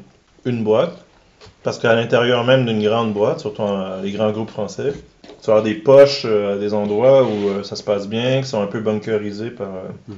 [0.45, 1.05] une boîte,
[1.63, 4.93] parce qu'à l'intérieur même d'une grande boîte, surtout en- les grands groupes français,
[5.43, 8.61] tu avoir des poches euh, à des endroits où ça se passe bien, qui sont
[8.61, 10.13] un peu bunkerisés par, euh, Mm.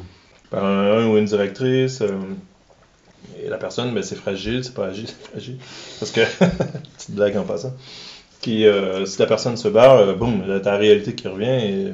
[0.49, 2.01] par un, un ou une directrice.
[3.43, 5.57] Et la personne, ben, c'est fragile, c'est pas agile, c'est fragile.
[5.99, 6.21] Parce que,
[6.97, 7.73] petite blague en passant,
[8.47, 11.93] euh, si la personne se barre, euh, boum, la réalité qui revient et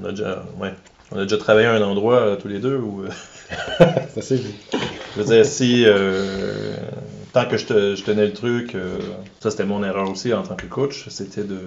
[0.00, 0.72] on a déjà, ouais,
[1.12, 3.08] on a déjà travaillé à un endroit euh, tous les deux où, euh,
[4.14, 5.86] Ça c'est je veux dire, si
[7.32, 8.76] tant que je, te- je tenais le truc,
[9.40, 11.58] ça c'était mon erreur aussi en tant que coach, c'était de,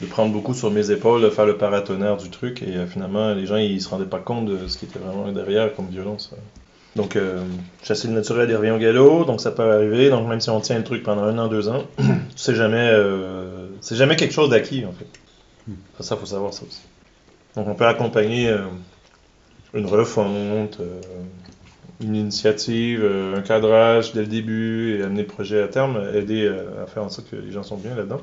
[0.00, 3.46] de prendre beaucoup sur mes épaules, de faire le paratonnerre du truc et finalement les
[3.46, 6.32] gens ils se rendaient pas compte de ce qui était vraiment derrière comme violence.
[6.96, 7.42] Donc euh,
[7.82, 10.60] chasser le naturel il revient au galop, donc ça peut arriver, donc même si on
[10.60, 12.04] tient le truc pendant un an, deux ans, tu
[12.36, 15.06] sais jamais, euh, c'est jamais quelque chose d'acquis en fait.
[15.98, 16.82] Ça, ça faut savoir ça aussi.
[17.56, 18.62] Donc on peut accompagner euh,
[19.72, 20.78] une refonte,
[22.00, 23.04] une initiative,
[23.34, 27.08] un cadrage dès le début et amener le projet à terme, aider à faire en
[27.08, 28.20] sorte que les gens sont bien là-dedans.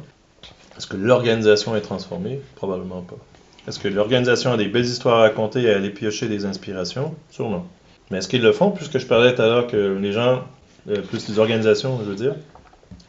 [0.78, 2.40] Est-ce que l'organisation est transformée?
[2.56, 3.18] Probablement pas.
[3.68, 7.16] Est-ce que l'organisation a des belles histoires à raconter et à aller piocher des inspirations?
[7.30, 7.68] Sûrement.
[8.12, 10.44] Mais est-ce qu'ils le font Puisque je parlais tout à l'heure que les gens,
[10.90, 12.36] euh, plus les organisations, je veux dire,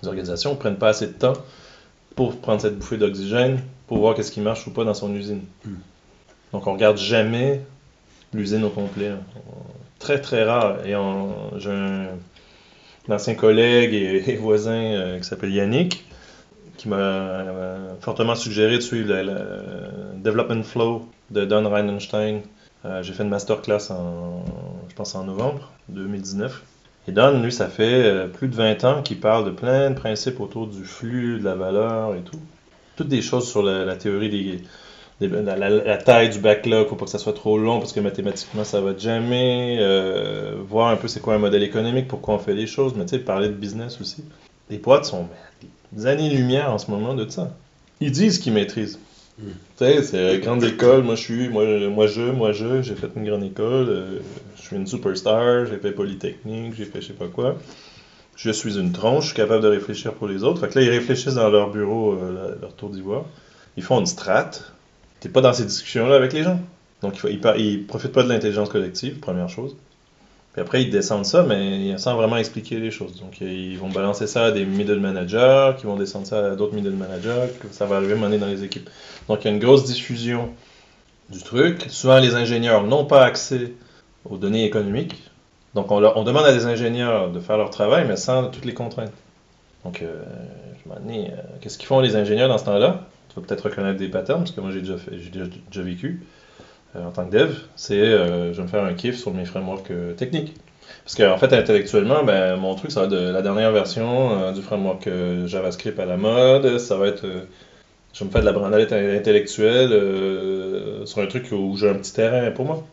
[0.03, 1.35] les organisations ne prennent pas assez de temps
[2.15, 5.43] pour prendre cette bouffée d'oxygène, pour voir qu'est-ce qui marche ou pas dans son usine.
[5.65, 5.71] Mm.
[6.53, 7.63] Donc on regarde jamais
[8.33, 9.11] l'usine au complet.
[9.99, 10.85] Très très rare.
[10.87, 10.95] Et
[11.59, 12.09] j'ai un,
[13.09, 16.05] un ancien collègue et, et voisin euh, qui s'appelle Yannick
[16.83, 22.41] qui m'a euh, fortement suggéré de suivre le, le Development Flow de Don Reinenstein.
[22.85, 24.45] Euh, j'ai fait une masterclass en,
[24.89, 26.63] je pense en novembre 2019.
[27.09, 29.95] Et Don, lui, ça fait euh, plus de 20 ans qu'il parle de plein de
[29.95, 32.39] principes autour du flux, de la valeur et tout.
[32.97, 34.63] Toutes des choses sur la, théorie des,
[35.21, 38.81] la, taille du backlog, faut pas que ça soit trop long parce que mathématiquement ça
[38.81, 39.79] va jamais.
[39.81, 43.05] euh, voir un peu c'est quoi un modèle économique, pourquoi on fait les choses, mais
[43.05, 44.25] tu sais, parler de business aussi.
[44.71, 47.51] Les boîtes sont ben, des années-lumière en ce moment de ça.
[48.01, 48.99] Ils disent qu'ils maîtrisent.
[49.79, 53.89] Tu grande école, moi je suis, moi, je, moi je, j'ai fait une grande école,
[53.89, 54.19] euh,
[54.57, 57.57] je suis une superstar, j'ai fait Polytechnique, j'ai fait je sais pas quoi.
[58.37, 60.61] Je suis une tronche, je suis capable de réfléchir pour les autres.
[60.61, 63.25] Fait que là, ils réfléchissent dans leur bureau, euh, leur tour d'ivoire.
[63.77, 64.73] Ils font une strate.
[65.21, 66.61] T'es pas dans ces discussions-là avec les gens.
[67.03, 69.77] Donc, ils profitent pas de l'intelligence collective, première chose.
[70.53, 73.19] Puis après, ils descendent ça, mais sans vraiment expliquer les choses.
[73.21, 76.75] Donc, ils vont balancer ça à des middle managers, qui vont descendre ça à d'autres
[76.75, 78.91] middle managers, que ça va arriver donné dans les équipes.
[79.29, 80.51] Donc, il y a une grosse diffusion
[81.31, 81.87] du truc.
[81.89, 83.73] Souvent, les ingénieurs n'ont pas accès
[84.29, 85.31] aux données économiques.
[85.75, 88.67] Donc, on, leur- on demande à des ingénieurs de faire leur travail, mais sans toutes
[88.67, 89.13] les contraintes.
[89.85, 90.23] Donc, euh,
[90.85, 93.07] je me demande, euh, qu'est-ce qu'ils font les ingénieurs dans ce temps-là?
[93.31, 96.27] Tu vas peut-être reconnaître des patterns, parce que moi, j'ai déjà, déjà, déjà vécu
[96.95, 97.55] en tant que dev.
[97.77, 100.55] C'est, euh, je vais me faire un kiff sur mes frameworks euh, techniques.
[101.05, 104.53] Parce qu'en fait, intellectuellement, ben, mon truc, ça va être de la dernière version euh,
[104.53, 106.79] du framework euh, JavaScript à la mode.
[106.79, 107.25] Ça va être.
[107.25, 107.43] euh,
[108.13, 112.13] je me faire de la branlette intellectuelle euh, sur un truc où j'ai un petit
[112.13, 112.85] terrain pour moi.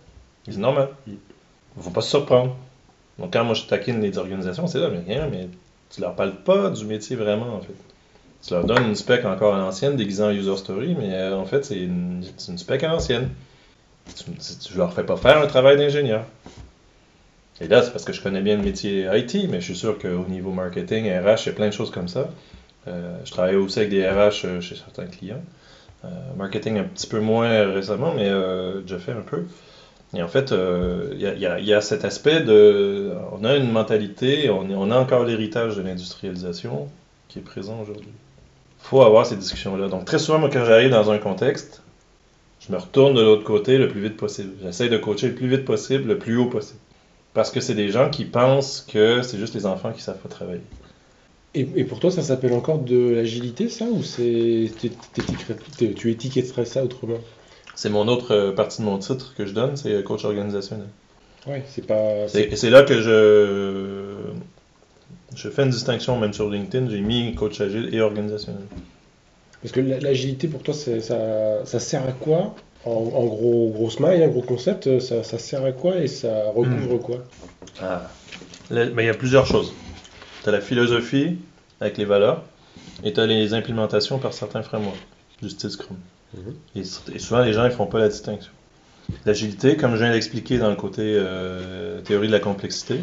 [0.48, 0.90] C'est normal.
[1.08, 1.18] Il
[1.78, 2.56] ne faut pas se surprendre.
[3.20, 5.50] Donc, quand moi je taquine les organisations, c'est là, mais rien, mais
[5.94, 7.76] tu leur parles pas du métier vraiment, en fait.
[8.42, 11.46] Tu leur donnes une spec encore à l'ancienne, déguisée en user story, mais euh, en
[11.46, 13.30] fait, c'est une, une spec à l'ancienne.
[14.16, 14.26] Tu,
[14.58, 16.24] tu leur fais pas faire un travail d'ingénieur.
[17.62, 19.98] Et là, c'est parce que je connais bien le métier IT, mais je suis sûr
[20.00, 22.30] qu'au niveau marketing, RH, il y a plein de choses comme ça.
[22.88, 25.42] Euh, je travaille aussi avec des RH euh, chez certains clients.
[26.06, 29.44] Euh, marketing un petit peu moins récemment, mais euh, déjà fait un peu.
[30.16, 33.12] Et en fait, il y, y y a cet aspect de...
[33.34, 36.88] On a une mentalité, on, on a encore l'héritage de l'industrialisation
[37.28, 38.08] qui est présent aujourd'hui.
[38.08, 39.88] Il faut avoir ces discussions-là.
[39.88, 41.84] Donc très souvent, moi, quand j'arrive dans un contexte,
[42.60, 44.54] je me retourne de l'autre côté le plus vite possible.
[44.62, 46.80] J'essaie de coacher le plus vite possible, le plus haut possible.
[47.34, 50.30] Parce que c'est des gens qui pensent que c'est juste les enfants qui savent pas
[50.30, 50.62] travailler.
[51.56, 54.72] Et, et pour toi, ça s'appelle encore de l'agilité, ça Ou c'est
[55.78, 57.20] tu étiquetterais ça autrement?
[57.76, 60.88] C'est mon autre euh, partie de mon titre que je donne, c'est euh, coach organisationnel.
[61.48, 62.28] Ouais, c'est pas.
[62.28, 64.34] C'est là que je,
[65.36, 68.64] je fais une distinction, même sur LinkedIn, j'ai mis coach agile et organisationnel.
[69.62, 72.56] Parce que la- l'agilité, pour toi, ça, ça sert à quoi?
[72.86, 76.46] En, en gros, grosse maille, un gros concept, ça, ça sert à quoi et ça
[76.56, 77.18] recouvre quoi?
[77.82, 78.10] Ah.
[78.70, 79.74] Là, ben, il y a plusieurs choses.
[80.44, 81.38] Tu as la philosophie
[81.82, 82.44] avec les valeurs
[83.04, 84.96] et tu as les implémentations par certains frameworks
[85.42, 85.98] du style Scrum.
[86.34, 86.54] Mhm.
[86.76, 86.82] et,
[87.16, 88.52] et souvent, les gens ne font pas la distinction.
[89.26, 93.00] L'agilité, comme je viens d'expliquer dans le côté euh, théorie de la complexité,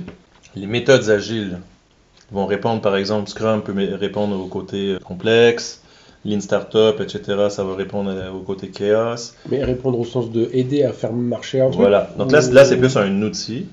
[0.55, 1.59] les méthodes agiles
[2.31, 5.83] vont répondre, par exemple, Scrum peut répondre au côté euh, complexe,
[6.27, 9.33] Lean Startup, etc., ça va répondre au côté chaos.
[9.49, 12.11] Mais répondre au sens de aider à faire marcher un truc Voilà.
[12.19, 13.67] Donc là, là c'est plus un outil.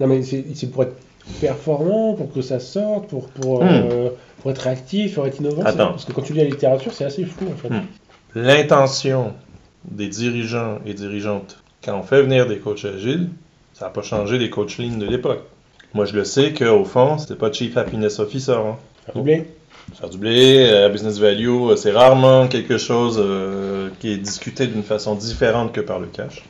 [0.00, 0.96] Non, mais c'est pour être
[1.40, 3.68] performant, pour que ça sorte, pour, pour, Hmm.
[3.68, 4.08] euh,
[4.40, 5.62] pour être réactif, pour être innovant.
[5.64, 5.88] Attends.
[5.90, 7.68] Parce que quand tu lis la littérature, c'est assez fou en fait.
[7.68, 7.82] Hmm.
[8.34, 9.32] L'intention
[9.90, 13.28] des dirigeants et dirigeantes, quand on fait venir des coachs agiles,
[13.74, 15.42] ça n'a pas changé des coachs lean de l'époque.
[15.92, 18.52] Moi, je le sais qu'au fond, c'était pas Chief Happiness Officer.
[18.56, 18.76] Hein.
[19.14, 19.46] Doubler.
[19.92, 24.66] Faire du blé, euh, business value, euh, c'est rarement quelque chose euh, qui est discuté
[24.66, 26.42] d'une façon différente que par le cash.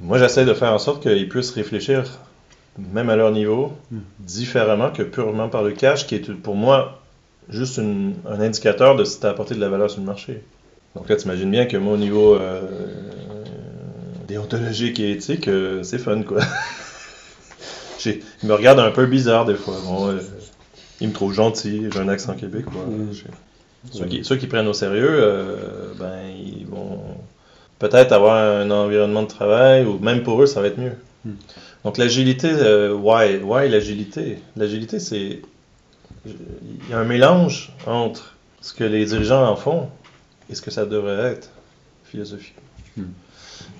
[0.00, 2.04] Moi, j'essaie de faire en sorte qu'ils puissent réfléchir,
[2.78, 3.98] même à leur niveau, Hmm.
[4.20, 7.02] différemment que purement par le cash, qui est pour moi
[7.48, 10.42] juste une- un indicateur de si tu as apporté de la valeur sur le marché.
[10.94, 12.62] Donc là, tu imagines bien que moi, au niveau euh,
[14.26, 15.50] déontologique et éthique,
[15.82, 16.38] c'est fun, quoi.
[18.06, 19.74] Ils me regardent un peu bizarre des fois.
[19.84, 20.14] Bon,
[21.00, 22.84] ils me trouvent gentil, j'ai un accent québécois.
[23.92, 27.00] Ceux, qui, ceux qui prennent au sérieux, euh, ben, ils vont
[27.78, 30.96] peut-être avoir un environnement de travail, ou même pour eux, ça va être mieux.
[31.24, 31.32] Mm.
[31.84, 34.38] Donc l'agilité, euh, why, why l'agilité?
[34.56, 35.42] L'agilité, c'est...
[36.24, 39.88] Il y a un mélange entre ce que les dirigeants en font
[40.50, 41.50] et ce que ça devrait être,
[42.04, 42.54] philosophie.
[42.96, 43.04] Mm.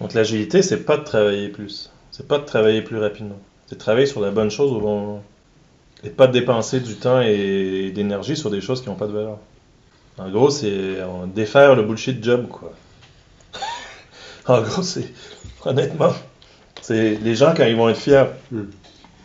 [0.01, 1.91] Donc l'agilité, c'est pas de travailler plus.
[2.13, 3.39] C'est pas de travailler plus rapidement.
[3.67, 5.25] C'est de travailler sur la bonne chose au bon moment.
[6.07, 9.12] Et pas de dépenser du temps et d'énergie sur des choses qui n'ont pas de
[9.12, 9.38] valeur.
[10.19, 12.73] En gros, c'est on défaire le bullshit job, quoi.
[14.47, 15.12] en gros, c'est
[15.64, 16.12] honnêtement,
[16.81, 18.62] c'est les gens quand ils vont être fiers Mm.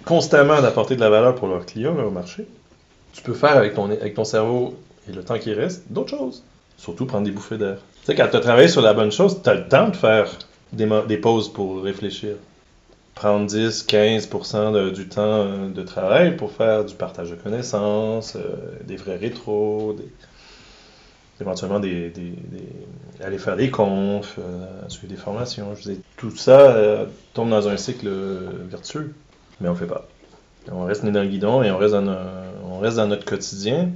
[0.05, 2.47] constamment d'apporter de la valeur pour leurs clients là, au marché.
[3.13, 4.75] Tu peux faire avec ton, avec ton cerveau
[5.07, 6.43] et le temps qui reste d'autres choses.
[6.77, 7.77] Surtout prendre des bouffées d'air.
[8.01, 9.95] Tu sais, quand tu as travaillé sur la bonne chose, tu as le temps de
[9.95, 10.27] faire
[10.73, 12.31] des, des pauses pour réfléchir.
[13.15, 18.35] Prendre 10, 15% de- du temps euh, de travail pour faire du partage de connaissances,
[18.35, 19.95] euh, des vrais rétros,
[21.39, 22.11] éventuellement des,
[23.23, 25.75] aller faire des confs, euh, suivre des formations.
[25.75, 28.07] Je dire, tout ça tombe dans un cycle
[28.69, 29.13] vertueux,
[29.59, 30.07] mais on le fait pas.
[30.71, 32.15] On reste né dans le guidon et on reste dans,
[32.69, 33.89] on reste dans notre quotidien.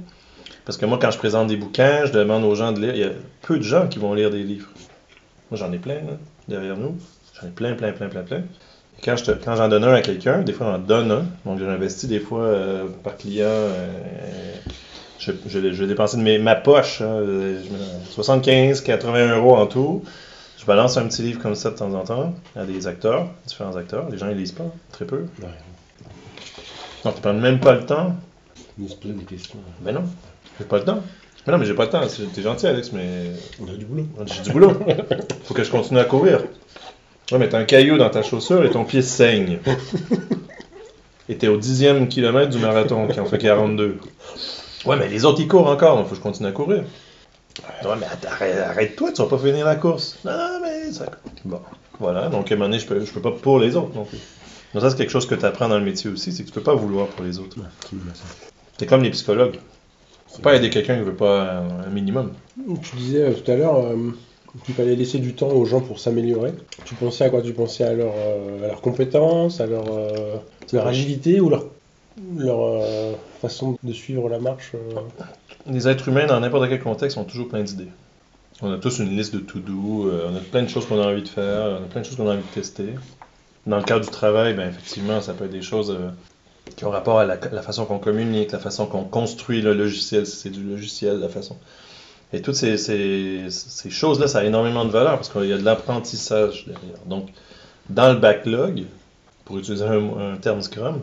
[0.64, 2.94] Parce que moi, quand je présente des bouquins, je demande aux gens de lire.
[2.94, 4.68] Il y a peu de gens qui vont lire des livres.
[5.50, 6.96] Moi, j'en ai plein, là, derrière nous.
[7.40, 8.42] J'en ai plein, plein, plein, plein, plein.
[9.06, 11.24] Quand je quand j'en donne un à quelqu'un, des fois, j'en donne un.
[11.44, 13.46] Donc, j'investis des fois euh, par client.
[13.46, 13.86] euh,
[15.18, 17.00] je, je, je vais dépenser de mes- ma poche.
[17.00, 17.78] hein, euh, je mets
[18.10, 20.02] 75, 80 euros en tout.
[20.58, 23.76] Je balance un petit livre comme ça de temps en temps à des acteurs, différents
[23.76, 24.08] acteurs.
[24.10, 25.18] Les gens, ils lisent pas, très peu.
[25.40, 25.48] Ouais.
[27.04, 28.16] Donc, tu prends même pas le temps.
[28.76, 29.58] Il nous se pose des questions.
[29.80, 30.02] Ben non,
[30.58, 30.98] j'ai pas le temps.
[31.46, 32.00] Mais non, mais j'ai pas le temps.
[32.34, 34.06] T'es gentil, Alex, mais On a du boulot.
[34.26, 34.72] j'ai du boulot.
[35.44, 36.40] Faut que je continue à courir.
[37.32, 39.58] Ouais, mais t'as un caillou dans ta chaussure et ton pied saigne.
[41.28, 43.98] Et t'es au dixième kilomètre du marathon qui en fait 42.
[44.84, 46.84] Ouais, mais les autres, ils courent encore, donc faut que je continue à courir.
[47.84, 50.18] Ouais, mais arrête- arrête-toi, tu vas pas finir la course.
[50.24, 51.06] Non, non, mais ça...
[51.44, 51.60] Bon,
[51.98, 52.28] voilà.
[52.28, 54.18] Donc, à un moment donné, je peux, je peux pas pour les autres non plus.
[54.72, 56.54] Donc ça, c'est quelque chose que tu apprends dans le métier aussi, c'est que tu
[56.54, 57.56] peux pas vouloir pour les autres.
[58.78, 59.58] C'est comme les psychologues.
[60.28, 62.32] Faut pas aider quelqu'un qui veut pas un, un minimum.
[62.82, 64.12] Tu disais euh, tout à l'heure euh,
[64.64, 66.52] qu'il fallait laisser du temps aux gens pour s'améliorer.
[66.84, 67.42] Tu pensais à quoi?
[67.42, 70.36] Tu pensais à leur, euh, à leurs compétences, à leur, euh,
[70.72, 71.66] leur agilité ou leur,
[72.36, 74.72] leur euh, façon de suivre la marche
[75.66, 77.88] Les êtres humains, dans n'importe quel contexte, ont toujours plein d'idées.
[78.62, 81.22] On a tous une liste de to-do, on a plein de choses qu'on a envie
[81.22, 82.94] de faire, on a plein de choses qu'on a envie de tester.
[83.66, 85.94] Dans le cadre du travail, ben, effectivement, ça peut être des choses
[86.74, 90.26] qui ont rapport à la, la façon qu'on communique, la façon qu'on construit le logiciel,
[90.26, 91.56] si c'est du logiciel, la façon.
[92.32, 95.64] Et toutes ces, ces- choses-là, ça a énormément de valeur parce qu'il y a de
[95.64, 96.98] l'apprentissage derrière.
[97.06, 97.28] Donc,
[97.88, 98.84] dans le backlog,
[99.44, 101.00] pour utiliser un, terme Scrum,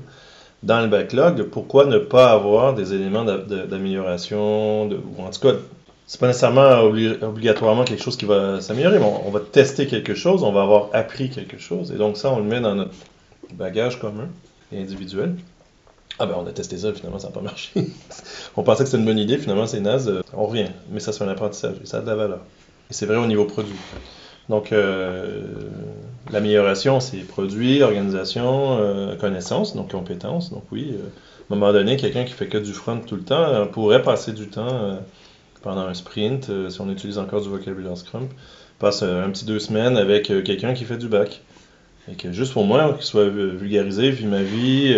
[0.63, 5.53] dans le backlog, pourquoi ne pas avoir des éléments d'amélioration, ou en tout cas,
[6.07, 10.15] c'est pas nécessairement obli- obligatoirement quelque chose qui va s'améliorer, mais on va tester quelque
[10.15, 12.91] chose, on va avoir appris quelque chose, et donc ça, on le met dans notre
[13.53, 14.27] bagage commun
[14.71, 15.35] et individuel.
[16.19, 17.71] Ah ben on a testé ça, finalement ça n'a pas marché.
[18.55, 20.67] on pensait que c'était une bonne idée, finalement c'est naze, euh, on revient.
[20.91, 22.39] Mais ça c'est un apprentissage et ça a de la valeur.
[22.91, 23.75] Et c'est vrai au niveau produit.
[24.47, 25.41] Donc euh,
[26.31, 30.51] l'amélioration c'est produit, organisation, euh, connaissance, donc compétences.
[30.51, 30.93] Donc oui,
[31.49, 34.33] à un moment donné, quelqu'un qui fait que du front tout le temps pourrait passer
[34.33, 34.99] du temps
[35.63, 38.27] pendant un sprint, si on utilise encore du vocabulaire Scrum,
[38.79, 41.41] passe un petit deux semaines avec quelqu'un qui fait du bac.
[42.11, 44.93] Et que juste pour moi, qu'il soit vulgarisé, vu ma vie,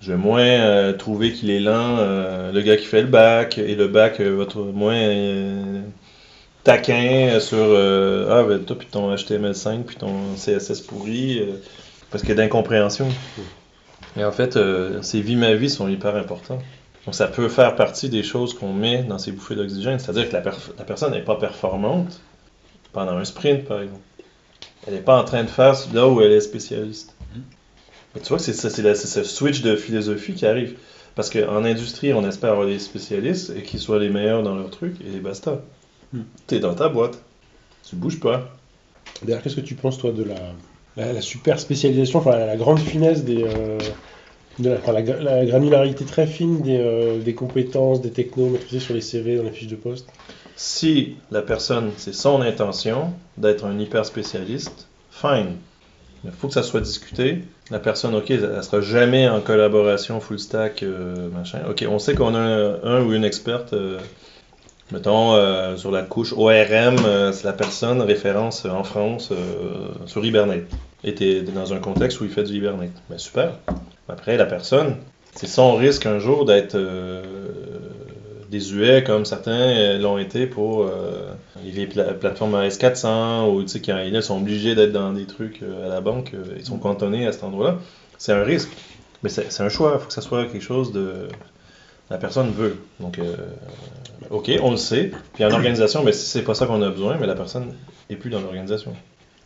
[0.00, 3.58] je vais moins euh, trouver qu'il est lent, euh, le gars qui fait le bac,
[3.58, 5.82] et le bac euh, va être moins
[6.64, 11.42] taquin sur Ah, ben toi, puis ton HTML5, puis ton CSS pourri,
[12.10, 13.08] parce qu'il y a d'incompréhension.
[14.16, 14.58] Et en fait,
[15.02, 16.58] ces vies ma vie sont hyper importants.
[17.04, 20.32] Donc ça peut faire partie des choses qu'on met dans ces bouffées d'oxygène, c'est-à-dire que
[20.32, 20.42] la,
[20.78, 22.20] la personne n'est pas performante
[22.92, 24.00] pendant un sprint, par exemple.
[24.86, 27.15] Elle n'est pas en train de faire là où elle est spécialiste.
[28.22, 30.76] Tu vois que c'est ce switch de philosophie qui arrive.
[31.14, 34.70] Parce qu'en industrie, on espère avoir des spécialistes et qu'ils soient les meilleurs dans leur
[34.70, 35.62] truc, et basta.
[36.12, 36.20] Hmm.
[36.46, 37.18] T'es dans ta boîte.
[37.88, 38.50] Tu bouges pas.
[39.22, 40.34] D'ailleurs, qu'est-ce que tu penses, toi, de la,
[40.96, 43.44] la, la super spécialisation, enfin, la, la grande finesse des.
[43.44, 43.78] euh,
[44.58, 48.94] de la, enfin, la granularité très fine des, euh, des compétences, des technos maîtrisés sur
[48.94, 50.08] les CV, dans les fiches de poste?
[50.56, 55.56] Si la personne, c'est son intention d'être un hyper spécialiste, fine.
[56.24, 57.38] Il faut que ça soit discuté.
[57.70, 61.62] La personne, ok, elle sera jamais en collaboration full stack, euh, machin.
[61.68, 63.98] Ok, on sait qu'on a un, ou une experte, euh,
[64.92, 66.96] mettons, euh, sur la couche ORM,
[67.32, 69.32] c'est la personne référence en France
[70.06, 70.64] sur Hibernate.
[71.02, 73.02] Et t'es dans un contexte où il fait du Hibernate.
[73.10, 73.54] Ben super.
[74.08, 74.96] Après, la personne,
[75.34, 76.78] c'est son risque un jour d'être
[78.48, 80.88] désuet comme certains l'ont été pour
[81.72, 85.62] les pla- plateformes AS400 ou tu sais, quand ils sont obligés d'être dans des trucs
[85.62, 87.78] euh, à la banque, euh, ils sont cantonnés à cet endroit-là.
[88.18, 88.70] C'est un risque.
[89.22, 89.92] Mais c'est un choix.
[89.96, 91.28] Il faut que ça soit quelque chose de.
[92.10, 92.76] La personne veut.
[93.00, 93.34] Donc, euh,
[94.30, 95.10] ok, on le sait.
[95.34, 97.72] Puis en organisation, mais si c'est pas ça qu'on a besoin, mais la personne
[98.10, 98.92] est plus dans l'organisation.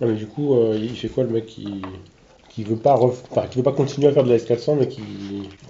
[0.01, 1.83] Non, mais du coup, euh, il fait quoi le mec qui
[2.49, 4.89] qui veut pas ref- enfin, qui veut pas continuer à faire de la S400 mais
[4.89, 5.03] qui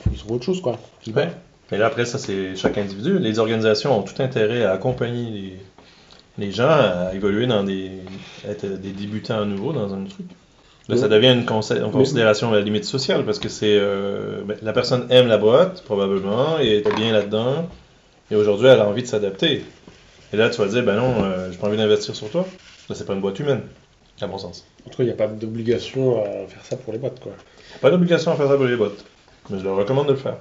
[0.02, 0.78] qu'il trouve autre chose quoi.
[1.14, 1.28] Ouais.
[1.70, 3.18] Mais là, après, ça, c'est chaque individu.
[3.20, 5.56] Les organisations ont tout intérêt à accompagner les,
[6.40, 7.90] les gens à évoluer dans des.
[8.48, 10.26] être des débutants à nouveau dans un truc.
[10.88, 13.76] Là, ça devient une considération à la limite sociale parce que c'est.
[13.78, 17.68] euh, ben, la personne aime la boîte, probablement, et est bien là-dedans.
[18.32, 19.64] Et aujourd'hui, elle a envie de s'adapter.
[20.32, 22.44] Et là, tu vas dire, ben non, euh, j'ai pas envie d'investir sur toi.
[22.88, 23.62] Là, c'est pas une boîte humaine,
[24.20, 24.64] à mon sens.
[24.86, 27.32] En tout cas, il n'y a pas d'obligation à faire ça pour les boîtes quoi.
[27.80, 29.04] Pas d'obligation à faire ça pour les boîtes.
[29.50, 30.36] Mais je leur recommande de le faire.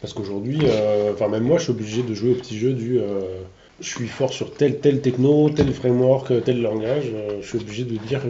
[0.00, 3.00] Parce qu'aujourd'hui, euh, enfin même moi, je suis obligé de jouer au petit jeu du.
[3.80, 7.10] Je suis fort sur tel tel techno, tel framework, tel langage.
[7.12, 8.20] euh, je suis obligé de dire.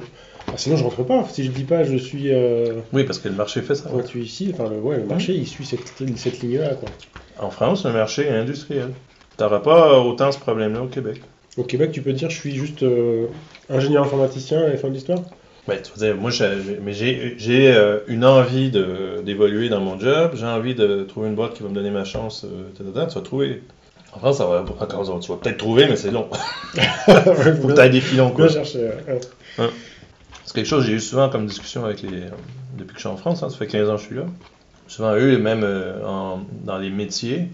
[0.49, 1.27] ah, sinon, je rentre pas.
[1.31, 3.89] Si je dis pas, je suis euh, Oui, parce que le marché fait ça.
[3.91, 4.51] pointu ici.
[4.53, 6.89] Enfin, le, ouais, le marché, il suit cette, cette ligne-là quoi.
[7.39, 8.91] En France, le marché est industriel.
[9.37, 11.21] T'auras pas autant ce problème-là au Québec.
[11.57, 13.27] Au Québec, tu peux dire, je suis juste euh,
[13.69, 15.23] ingénieur informaticien et fin de l'histoire.
[15.67, 16.47] Ben, tu vas dire, moi, j'ai,
[16.83, 21.29] mais j'ai, j'ai euh, une envie de, d'évoluer dans mon job, j'ai envie de trouver
[21.29, 23.63] une boîte qui va me donner ma chance, euh, tu vas trouver.
[24.15, 24.65] En France, ça va,
[25.21, 26.29] tu vas peut-être trouver, mais c'est long.
[26.75, 28.49] Faut que tu des filons, quoi.
[28.49, 28.91] Chercher.
[30.45, 32.25] C'est quelque chose que j'ai eu souvent comme discussion avec les.
[32.77, 34.25] Depuis que je suis en France, hein, ça fait 15 ans que je suis là.
[34.89, 37.49] souvent eux, même euh, en- dans les métiers.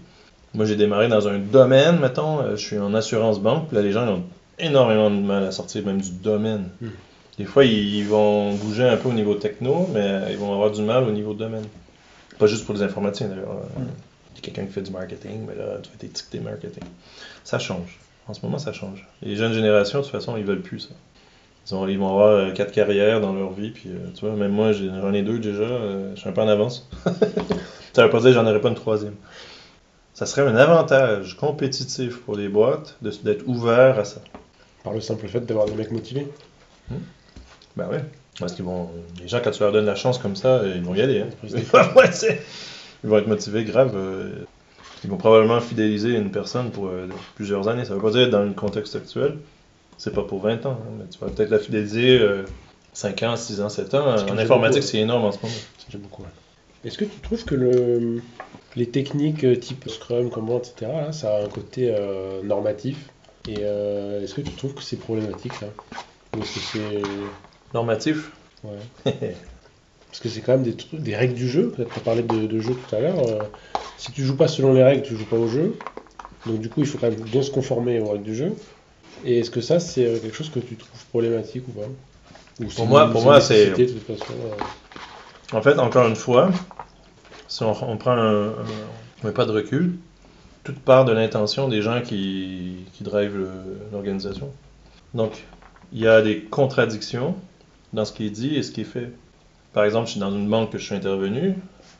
[0.53, 3.81] Moi, j'ai démarré dans un domaine, mettons, euh, je suis en assurance banque, puis là,
[3.81, 4.23] les gens ils ont
[4.59, 6.65] énormément de mal à sortir même du domaine.
[6.81, 6.89] Hmm.
[7.37, 10.69] Des fois, ils, ils vont bouger un peu au niveau techno, mais ils vont avoir
[10.71, 11.63] du mal au niveau domaine.
[12.37, 13.49] Pas juste pour les informaticiens, d'ailleurs.
[13.77, 13.85] Euh, a
[14.41, 16.83] quelqu'un qui fait du marketing, mais là, tu fais t'étiqueter marketing.
[17.43, 17.99] Ça change.
[18.27, 19.07] En ce moment, ça change.
[19.21, 20.89] Les jeunes générations, de toute façon, ils veulent plus ça.
[21.69, 24.35] Ils, ont- ils vont avoir euh, quatre carrières dans leur vie, puis euh, tu vois,
[24.35, 26.87] même moi, j'ai- j'en ai deux déjà, euh, je suis un peu en avance.
[27.93, 29.15] ça veut pas dire que j'en aurais pas une troisième.
[30.13, 34.21] Ça serait un avantage compétitif pour les boîtes d'être ouvert à ça.
[34.83, 36.27] Par le simple fait d'avoir des mecs motivés.
[37.75, 38.03] Ben ouais.
[38.39, 38.89] Parce qu'ils vont.
[39.19, 41.21] Les gens, quand tu leur donnes la chance comme ça, ils vont y aller.
[41.21, 41.27] Hein.
[41.95, 42.41] Ouais, c'est-
[43.03, 43.93] ils vont être motivés grave.
[43.95, 44.45] euh,
[45.03, 47.85] Ils vont probablement fidéliser une personne pour euh, plusieurs années.
[47.85, 49.37] Ça veut pas dire dans le contexte actuel.
[49.97, 50.79] C'est pas pour 20 ans.
[50.81, 52.43] hein, mais tu vas peut-être la fidéliser euh,
[52.93, 54.15] 5 ans, 6 ans, 7 ans.
[54.29, 55.53] En informatique, c'est énorme en ce moment.
[55.89, 56.23] J'aime beaucoup.
[56.83, 58.21] Est-ce que tu trouves que le,
[58.75, 63.09] les techniques euh, type Scrum, Kanban, etc., là, ça a un côté euh, normatif?
[63.47, 65.67] Et euh, est-ce que tu trouves que c'est problématique ça?
[66.35, 67.01] Ou est-ce que c'est.
[67.73, 68.31] Normatif?
[68.63, 69.35] Ouais.
[70.11, 71.71] Parce que c'est quand même des, trucs, des règles du jeu.
[71.71, 73.19] Peut-être as parlé de, de jeu tout à l'heure.
[73.19, 73.47] euh,
[73.97, 75.83] si tu joues pas selon les règles, tu joues pas au jeu.
[76.45, 78.57] Donc du coup, il faut quand même bien se conformer aux règles du jeu.
[79.23, 81.89] Et est-ce que ça, c'est euh, quelque chose que tu trouves problématique ou pas?
[82.59, 83.77] Ou c'est moi- pour moi, c'est- euh,
[85.53, 86.51] En fait, encore une fois,
[87.47, 88.89] si on, on prend un, un-
[89.23, 89.99] on met pas de recul,
[90.63, 93.47] toute part de l'intention des gens qui, qui drivent
[93.91, 94.53] l'organisation.
[95.13, 95.47] Donc,
[95.91, 97.35] il y a des contradictions
[97.93, 99.11] dans ce qui est dit et ce qui est fait.
[99.73, 101.55] Par exemple, je suis dans une banque que je suis intervenu,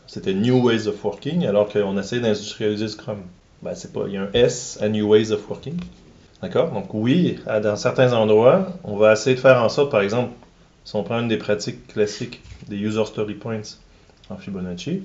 [0.08, 3.20] c'était New Ways of Working, alors qu'on essaie d'industrialiser Scrum.
[3.62, 5.78] Ben, c'est pas, il y a un S à New Ways of Working.
[6.42, 6.72] D'accord?
[6.72, 10.34] Donc, oui, à- dans certains endroits, on va essayer de faire en sorte, par exemple,
[10.84, 13.62] si on prend une des pratiques classiques des user story points
[14.30, 15.04] en Fibonacci,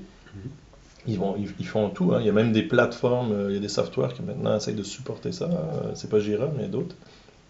[1.07, 2.12] ils, vont, ils, ils font tout.
[2.12, 2.18] hein.
[2.20, 4.74] Il y a même des plateformes, euh, il y a des softwares qui maintenant essayent
[4.74, 5.44] de supporter ça.
[5.46, 6.96] Euh, C'est pas Jira, mais d'autres.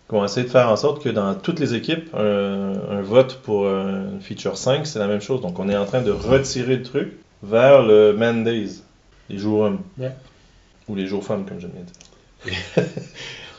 [0.08, 3.40] Qui vont essayer de faire en sorte que dans toutes les équipes, un, un vote
[3.42, 5.40] pour euh, une feature 5, c'est la même chose.
[5.40, 8.82] Donc on est en train de retirer le truc vers le man days,
[9.28, 9.80] les jours hommes.
[9.98, 10.12] Ouais.
[10.88, 12.84] Ou les jours femmes, comme j'aime bien dire.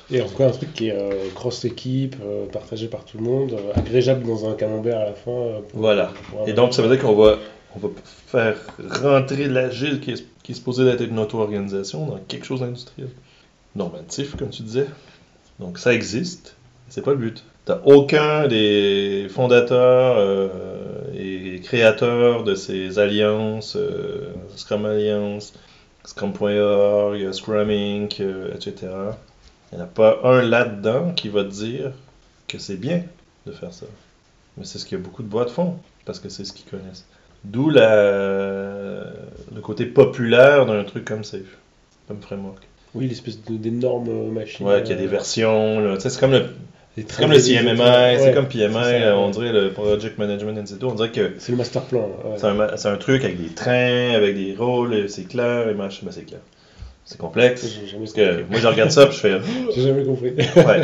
[0.10, 3.18] Et en tout cas, un truc qui est euh, grosse équipe, euh, partagé par tout
[3.18, 5.32] le monde, euh, agrégeable dans un camembert à la fin.
[5.32, 6.14] euh, pour- Voilà.
[6.30, 7.36] pour Et donc, ça veut dire qu'on va,
[7.76, 7.90] on va
[8.28, 8.56] faire
[9.02, 13.10] rentrer l'agile qui est, qui est supposé d'être une auto-organisation dans quelque chose d'industriel.
[13.76, 14.88] Normatif, comme tu disais.
[15.60, 16.56] Donc, ça existe.
[16.90, 17.44] C'est pas le but.
[17.68, 20.48] T'as aucun des fondateurs euh,
[21.14, 25.54] et créateurs de ces alliances, euh, Scrum Alliance,
[26.06, 28.88] Scrum.org, Scrum Inc., euh, etc.
[29.72, 31.92] Il n'y en a pas un là-dedans qui va te dire
[32.48, 33.04] que c'est bien
[33.46, 33.86] de faire ça.
[34.56, 37.06] Mais c'est ce que beaucoup de boîtes font, parce que c'est ce qu'ils connaissent.
[37.44, 39.04] D'où la...
[39.54, 41.58] le côté populaire d'un truc comme Safe,
[42.08, 42.66] comme framework.
[42.96, 44.66] Oui, l'espèce d'énorme euh, machine.
[44.66, 45.96] Ouais, qu'il y a des versions, là.
[46.00, 46.46] C'est comme le,
[46.96, 50.84] C'est c'est comme le CMMI, c'est comme PMI, ça, on dirait le Project Management Institute,
[50.84, 52.02] on dirait que C'est le master plan.
[52.24, 52.38] ouais.
[52.38, 55.74] c'est un, ma- c'est un truc avec des trains, avec des rôles, c'est clair, et
[55.74, 56.40] machin, ben c'est clair.
[57.06, 57.66] C'est complexe.
[57.86, 59.38] J'ai Parce que moi, je regarde ça, puis je fais...
[59.76, 60.34] J'ai jamais compris.
[60.58, 60.82] Ouais.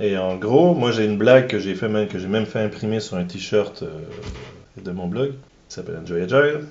[0.00, 2.58] Et en gros, moi j'ai une blague que j'ai fait même que j'ai même fait
[2.58, 3.90] imprimer sur un t-shirt euh,
[4.82, 5.28] de mon blog
[5.68, 6.62] qui s'appelle Enjoy Agile.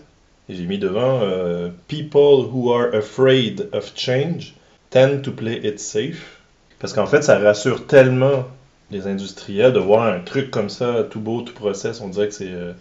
[0.50, 4.56] Et j'ai mis devant euh, People who are afraid of change
[4.90, 6.40] tend to play it safe.
[6.80, 8.46] Parce qu'en fait, ça rassure tellement
[8.92, 12.02] les industriels de voir un truc comme ça, tout beau, tout process.
[12.02, 12.74] On dirait que c'est euh,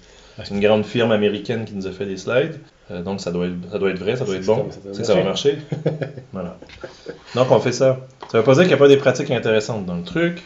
[0.50, 2.58] une grande firme américaine qui nous a fait des slides.
[2.90, 4.66] Euh, donc ça doit, être, ça doit être vrai, ça doit être bon.
[4.70, 5.58] C'est que ça va marcher.
[6.32, 6.58] voilà.
[7.34, 8.00] Donc on fait ça.
[8.30, 10.42] Ça veut pas dire qu'il n'y a pas des pratiques intéressantes dans le truc,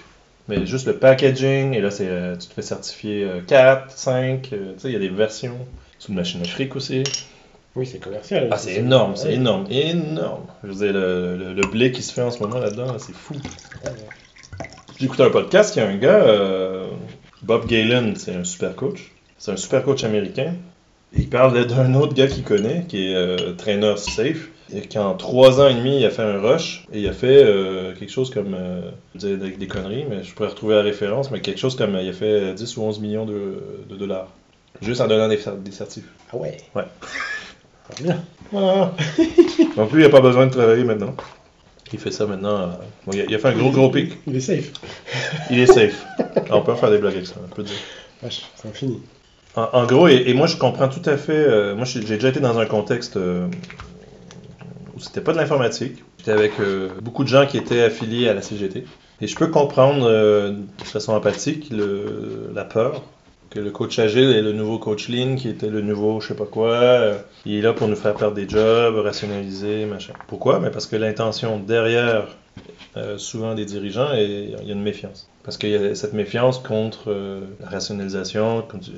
[0.49, 2.09] mais juste le packaging, et là c'est
[2.41, 5.59] tu te fais certifier euh, 4, 5, euh, tu sais, il y a des versions.
[6.03, 7.05] Sous une machine à fric aussi.
[7.77, 8.49] Oui, c'est commercial.
[8.51, 10.47] Ah, c'est énorme, c'est énorme, énorme.
[10.65, 12.99] Je veux dire, le, le- le blé qui se fait en ce moment là-dedans, là,
[12.99, 13.35] c'est fou.
[15.01, 16.89] Écouté un podcast, il y a un gars, euh,
[17.43, 19.13] Bob Galen, c'est un super coach.
[19.39, 20.55] C'est un super coach américain.
[21.17, 25.15] Il parle d'un autre gars qu'il connaît, qui est euh, trainer safe, et qui en
[25.15, 28.11] trois ans et demi, il a fait un rush, et il a fait euh, quelque
[28.11, 31.77] chose comme, euh, des, des conneries, mais je pourrais retrouver la référence, mais quelque chose
[31.77, 34.29] comme, il a fait 10 ou 11 millions de, de dollars.
[34.81, 36.07] Juste en donnant des, des certifs.
[36.33, 36.57] Ah ouais?
[36.75, 36.85] Ouais.
[38.01, 38.23] Bien.
[38.51, 38.95] Voilà.
[39.77, 41.15] Donc lui, il n'a pas besoin de travailler maintenant.
[41.93, 42.57] Il fait ça maintenant.
[42.63, 42.67] euh,
[43.07, 44.15] bon, il, a, il a fait un gros gros pic.
[44.27, 44.73] Il est safe.
[45.51, 46.07] Il est safe.
[46.51, 47.77] On peut faire des blagues avec ça, on peut dire.
[48.23, 49.03] Vache, c'est infini.
[49.57, 51.33] En, en gros, et, et moi je comprends tout à fait.
[51.35, 53.47] euh, moi j'ai j'ai déjà été dans un contexte euh,
[54.95, 56.03] où c'était pas de l'informatique.
[56.19, 58.85] J'étais avec euh, beaucoup de gens qui étaient affiliés à la CGT.
[59.21, 63.03] Et je peux comprendre euh, de façon empathique le- la peur
[63.53, 66.35] que le coach agile est le nouveau coach lean, qui était le nouveau je sais
[66.35, 66.73] pas quoi.
[66.73, 70.15] euh, il est là pour nous faire perdre des jobs, rationaliser, machin.
[70.27, 70.59] Pourquoi?
[70.59, 72.29] Mais parce que l'intention derrière
[72.97, 75.29] euh, souvent des dirigeants, et il y a une méfiance.
[75.45, 78.89] Parce qu'il y a cette méfiance contre euh, la rationalisation, contre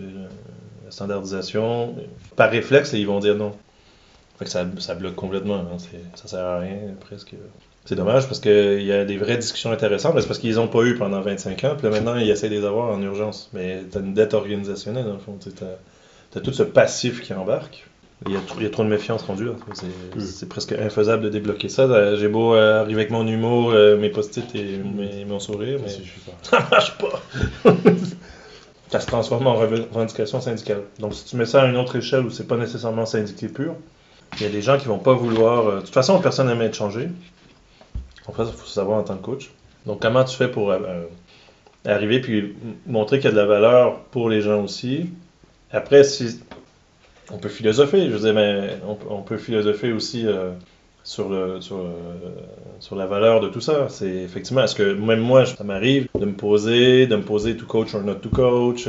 [0.85, 1.95] la standardisation.
[2.37, 3.53] Par réflexe, ils vont dire non.
[4.39, 5.57] Fait que ça, ça bloque complètement.
[5.57, 5.77] hein.
[6.15, 7.35] Ça sert à rien, presque.
[7.85, 10.69] C'est dommage parce qu'il y a des vraies discussions intéressantes, mais c'est parce qu'ils n'ont
[10.69, 13.51] pas eu pendant 25 ans, puis là maintenant ils essaient de les avoir en urgence.
[13.53, 15.39] Mais t'as une dette organisationnelle, dans le fond.
[16.33, 17.87] T'as as tout ce passif qui embarque.
[18.27, 19.53] Il y, a il y a trop de méfiance rendue là.
[19.75, 20.49] C'est Mm.
[20.49, 22.17] presque infaisable de débloquer ça.
[22.17, 25.91] J'ai beau euh, arriver avec mon humour, euh, mes post-it et mes- mon sourire, mais
[26.43, 27.23] Ça marche pas.
[28.91, 30.83] ça se transforme en rev- revendication syndicale.
[31.01, 33.75] Donc si tu mets ça à une autre échelle où c'est pas nécessairement syndiqué pur,
[34.41, 35.67] il y a des gens qui vont pas vouloir.
[35.67, 37.09] euh, De toute façon, personne n'aime être changé.
[38.27, 39.51] En fait, il faut savoir en tant que coach.
[39.87, 41.05] Donc comment tu fais pour euh, euh,
[41.85, 42.55] arriver puis
[42.87, 45.11] montrer qu'il y a de la valeur pour les gens aussi?
[45.71, 46.41] Après, si
[47.31, 48.79] on peut philosopher, je veux dire, mais
[49.11, 50.27] on, peut- philosopher aussi
[51.03, 51.31] sur,
[51.61, 53.89] sur, la valeur de tout ça.
[53.89, 57.67] C'est effectivement, est-ce que même moi, ça m'arrive de me poser, de me poser to
[57.67, 58.89] coach or not to coach?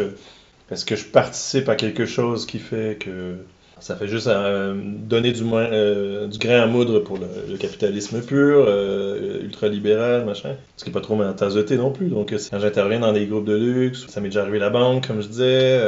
[0.69, 3.37] Est-ce que je participe à quelque chose qui fait que
[3.79, 7.57] ça fait juste euh, donner du, moins, euh, du grain à moudre pour le, le
[7.57, 10.55] capitalisme pur, euh, ultralibéral, machin.
[10.77, 12.07] Ce qui n'est pas trop ma tasse de thé non plus.
[12.07, 15.21] Donc, quand j'interviens dans des groupes de luxe, ça m'est déjà arrivé la banque, comme
[15.21, 15.81] je disais,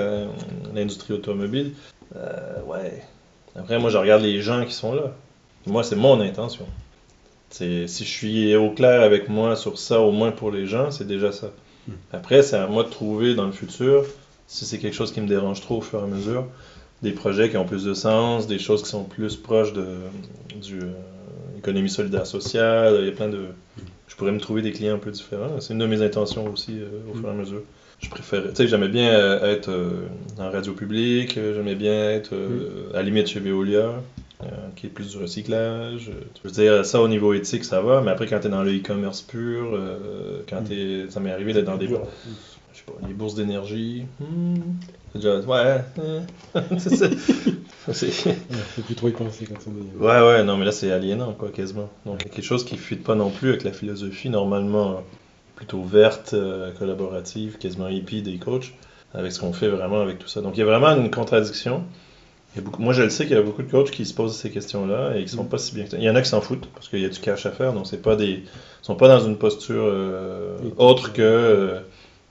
[0.75, 1.71] l'industrie automobile.
[2.67, 3.01] Ouais.
[3.55, 5.13] Après, moi, je regarde les gens qui sont là.
[5.65, 6.65] Moi, c'est mon intention.
[7.49, 10.91] C'est, si je suis au clair avec moi sur ça, au moins pour les gens,
[10.91, 11.51] c'est déjà ça.
[11.87, 11.91] Mm.
[12.13, 14.05] Après, c'est à moi de trouver dans le futur,
[14.47, 16.45] si c'est quelque chose qui me dérange trop au fur et à mesure,
[17.01, 19.85] des projets qui ont plus de sens, des choses qui sont plus proches de
[20.59, 20.91] du euh,
[21.57, 22.97] économie solidaire sociale.
[22.99, 23.45] Il y a plein de.
[24.07, 25.59] Je pourrais me trouver des clients un peu différents.
[25.59, 27.61] C'est une de mes intentions aussi euh, au fur et à mesure.
[27.99, 28.43] Je préfère.
[28.49, 29.71] Tu sais, j'aimais bien euh, être
[30.39, 34.01] en radio publique, j'aimais bien être euh, à la limite chez Veolia,
[34.75, 36.11] qui est plus du recyclage.
[36.35, 38.63] Je veux dire, ça au niveau éthique, ça va, mais après, quand tu es dans
[38.63, 39.79] le e-commerce pur,
[40.47, 41.05] quand t'es.
[41.09, 41.89] Ça m'est arrivé d'être dans des.
[42.77, 44.05] Je sais pas, les bourses d'énergie.
[44.19, 44.59] hmm,
[45.15, 46.21] déjà, ouais, hein.
[46.77, 50.05] c'est faut plus trop y penser quand on est.
[50.05, 51.89] ouais, ouais, non, mais là c'est aliénant, quoi, quasiment.
[52.05, 54.95] Donc, quelque chose qui ne fuite pas non plus avec la philosophie normalement euh,
[55.55, 58.73] plutôt verte, euh, collaborative, quasiment hippie des coachs,
[59.13, 60.41] avec ce qu'on fait vraiment avec tout ça.
[60.41, 61.83] Donc, il y a vraiment une contradiction.
[62.55, 64.05] Il y a beaucoup- moi, je le sais qu'il y a beaucoup de coachs qui
[64.05, 65.49] se posent ces questions-là et qui sont Mm.
[65.49, 65.83] pas si bien.
[65.85, 65.97] que ça.
[65.97, 67.73] Il y en a qui s'en foutent parce qu'il y a du cash à faire,
[67.73, 68.45] donc c'est pas des, ils
[68.81, 71.79] sont pas dans une posture euh, autre que euh,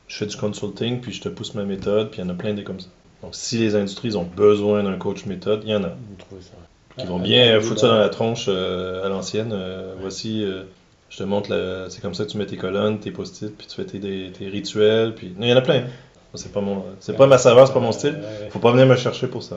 [0.08, 2.34] je fais du consulting puis je te pousse ma méthode, puis il y en a
[2.34, 2.88] plein des comme ça.
[3.22, 6.42] Donc, si les industries ont besoin d'un coach méthode, il y en a Vous trouvez
[6.42, 6.50] ça.
[6.96, 9.50] qui Ah, vont ah, bien ah, foutre ça dans la tronche euh, à l'ancienne.
[9.52, 10.62] euh, voici, euh,
[11.10, 13.66] je te montre, la- c'est comme ça que tu mets tes colonnes, tes post-it, puis
[13.66, 15.14] tu fais tes, rituels.
[15.14, 15.28] Puis...
[15.36, 15.78] Non, il y en a plein.
[15.78, 15.86] hein.
[16.34, 18.18] C'est pas mon, c'est pas ma saveur, c'est pas mon style.
[18.50, 19.56] Faut pas venir me chercher pour ça.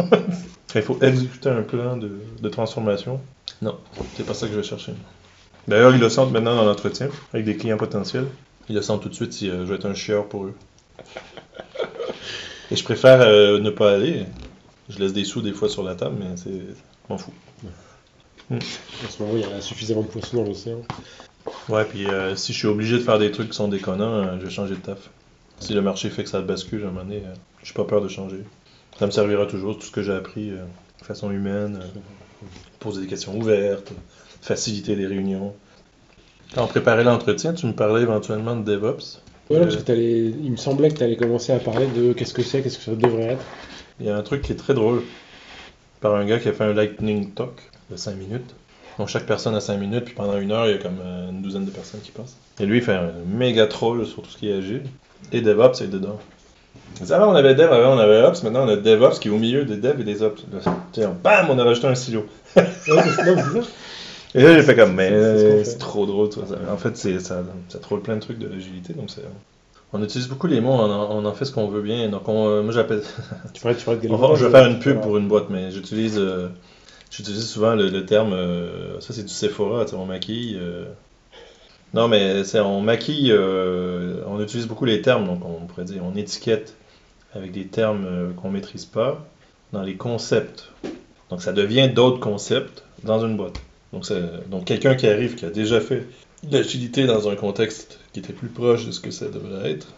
[0.00, 0.08] hein.
[0.74, 2.10] il faut exécuter un plan de,
[2.42, 3.20] de transformation.
[3.62, 3.76] Non,
[4.16, 4.92] c'est pas ça que je vais chercher.
[5.68, 8.26] D'ailleurs, ils le sentent maintenant dans l'entretien avec des clients potentiels.
[8.68, 10.54] Ils le sentent tout de suite si euh, je vais être un chieur pour eux.
[12.70, 14.26] Et je préfère euh, ne pas aller.
[14.88, 16.62] Je laisse des sous des fois sur la table, mais c'est.
[17.08, 17.32] m'en fous.
[18.50, 20.82] En ce moment, il y a suffisamment de poissons dans l'océan.
[21.68, 24.38] Ouais, puis euh, si je suis obligé de faire des trucs qui sont déconnants, euh,
[24.38, 25.10] je vais changer de taf.
[25.58, 27.22] Si le marché fait que ça bascule à un moment donné,
[27.62, 28.42] j'ai pas peur de changer.
[28.98, 31.80] Ça me servira toujours, tout ce que j'ai appris de façon humaine,
[32.78, 33.92] poser des questions ouvertes,
[34.42, 35.54] faciliter les réunions.
[36.54, 39.20] Quand on préparait l'entretien, tu me parlais éventuellement de DevOps.
[39.48, 42.12] Voilà, Euh, parce que t'allais- il me semblait que tu allais commencer à parler de
[42.12, 43.44] qu'est-ce que c'est, qu'est-ce que ça devrait être.
[44.00, 45.02] Il y a un truc qui est très drôle
[46.00, 47.52] par un gars qui a fait un lightning talk
[47.90, 48.54] de 5 minutes.
[48.98, 51.30] Donc chaque personne a 5 minutes, puis pendant une heure, il y a comme euh,
[51.30, 52.36] une douzaine de personnes qui passent.
[52.58, 54.82] Et lui, il fait un méga troll sur tout ce qui est agile.
[55.32, 56.18] Et DevOps est dedans.
[57.10, 59.38] Avant, on avait Dev, avant, on avait Ops, maintenant, on a DevOps qui est au
[59.38, 60.42] milieu des Dev et des Ops.
[60.92, 62.26] Tiens, bam, on a rajouté un silo.
[62.56, 63.66] Ouais, c'est- non, c'est ça.
[64.34, 66.28] Et là, j'ai fait comme, mais C'est- ce euh, trop drôle.
[66.28, 66.44] toi.
[66.48, 68.92] Ça- En fait, c'est, ça, ça troll plein de trucs de l'agilité.
[68.92, 69.22] Donc c'est-
[69.92, 72.08] on utilise beaucoup les mots, on en, on en fait ce qu'on veut bien.
[72.08, 73.02] Donc on, euh, moi, j'appelle,
[73.54, 76.18] Tu ferais, tu On va- je vais faire une pub pour une boîte, mais j'utilise
[76.18, 76.48] euh,
[77.10, 78.32] j'utilise souvent le, le terme.
[78.34, 80.58] euh, ça, c'est du Sephora, tu sais, on maquille.
[80.60, 80.84] euh.
[81.94, 83.30] Non, mais c'est on maquille.
[83.32, 86.74] euh, on utilise beaucoup les termes, donc on pourrait dire on étiquette
[87.34, 89.24] avec des termes euh, qu'on maîtrise pas
[89.72, 90.68] dans les concepts.
[91.30, 93.60] Donc ça devient d'autres concepts dans une boîte.
[93.92, 96.04] Donc, quelqu'un qui arrive, qui a déjà fait
[96.42, 99.88] de l'agilité dans un contexte qui était plus proche de ce que ça devrait être,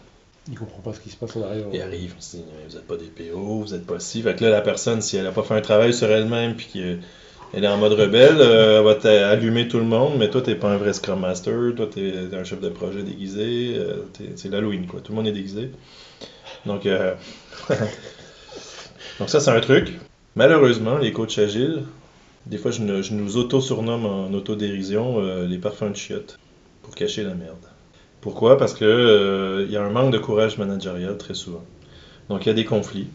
[0.49, 1.65] Il comprend pas ce qui se passe en arrière.
[1.73, 4.21] il arrive, il se dit, vous n'êtes pas des PO, vous n'êtes pas si.
[4.21, 6.67] Fait que là, la personne, si elle n'a pas fait un travail sur elle-même, puis
[6.71, 10.55] qu'elle est en mode rebelle, euh, elle va t'allumer tout le monde, mais toi, t'es
[10.55, 14.49] pas un vrai Scrum Master, toi, t'es es un chef de projet déguisé, euh, c'est
[14.49, 15.01] l'Halloween, quoi.
[15.01, 15.71] Tout le monde est déguisé.
[16.65, 17.13] Donc, euh,
[19.19, 19.99] Donc ça, c'est un truc.
[20.35, 21.83] Malheureusement, les coachs agiles,
[22.49, 26.37] des fois, je, ne- je nous auto-surnomme en autodérision euh, les parfums de chiottes
[26.83, 27.57] pour cacher la merde.
[28.21, 28.57] Pourquoi?
[28.57, 31.63] Parce que euh, il y a un manque de courage managérial très souvent.
[32.29, 33.07] Donc, il y a des conflits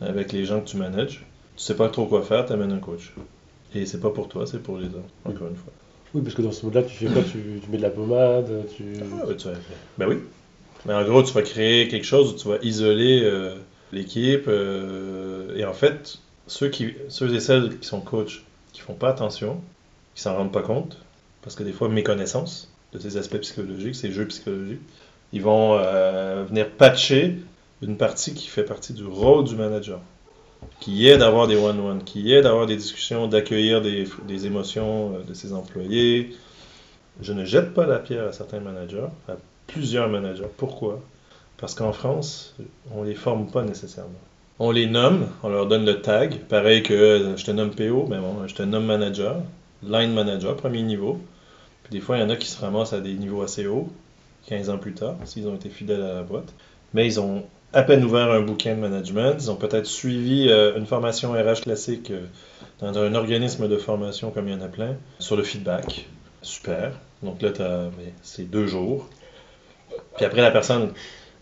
[0.00, 1.24] avec les gens que tu manages.
[1.56, 3.12] Tu sais pas trop quoi faire, tu amènes un coach.
[3.74, 5.72] Et c'est pas pour toi, c'est pour les autres, encore une fois.
[6.14, 7.22] Oui, parce que dans ce mode-là, tu fais quoi?
[7.22, 8.84] Tu, tu mets de la pommade, tu...
[9.22, 9.54] Ah, tu vas-
[9.98, 10.16] ben oui.
[10.86, 13.54] Mais en gros, tu vas créer quelque chose où tu vas isoler euh,
[13.92, 14.46] l'équipe.
[14.48, 16.18] euh, et en fait,
[16.48, 19.60] ceux, qui, ceux et celles qui sont coachs, qui font pas attention,
[20.14, 20.98] qui s'en rendent pas compte,
[21.42, 24.80] parce que des fois, méconnaissance de ces aspects psychologiques, ces jeux psychologiques,
[25.32, 27.38] ils vont euh, venir patcher
[27.82, 30.00] une partie qui fait partie du rôle du manager.
[30.80, 35.22] Qui est d'avoir des one-one, qui est d'avoir des discussions, d'accueillir des, des émotions euh,
[35.22, 36.36] de ses employés,
[37.22, 40.48] je ne jette pas la pierre à certains managers, à plusieurs managers.
[40.56, 41.00] Pourquoi?
[41.58, 42.54] Parce qu'en France,
[42.94, 44.10] on les forme pas nécessairement.
[44.62, 48.18] On les nomme, on leur donne le tag, pareil que je te nomme PO, mais
[48.18, 49.36] bon, je te nomme manager,
[49.82, 51.18] line manager, premier niveau.
[51.82, 53.88] Puis des fois, il y en a qui se ramassent à des niveaux assez hauts,
[54.48, 56.52] 15 ans plus tard, s'ils ont été fidèles à la boîte.
[56.92, 60.76] Mais ils ont à peine ouvert un bouquin de management, ils ont peut-être suivi euh,
[60.76, 62.26] une formation RH classique euh,
[62.80, 66.06] dans un organisme de formation comme il y en a plein, sur le feedback.
[66.42, 66.92] Super.
[67.22, 67.50] Donc là,
[68.20, 69.08] c'est deux jours.
[70.16, 70.92] Puis après, la personne,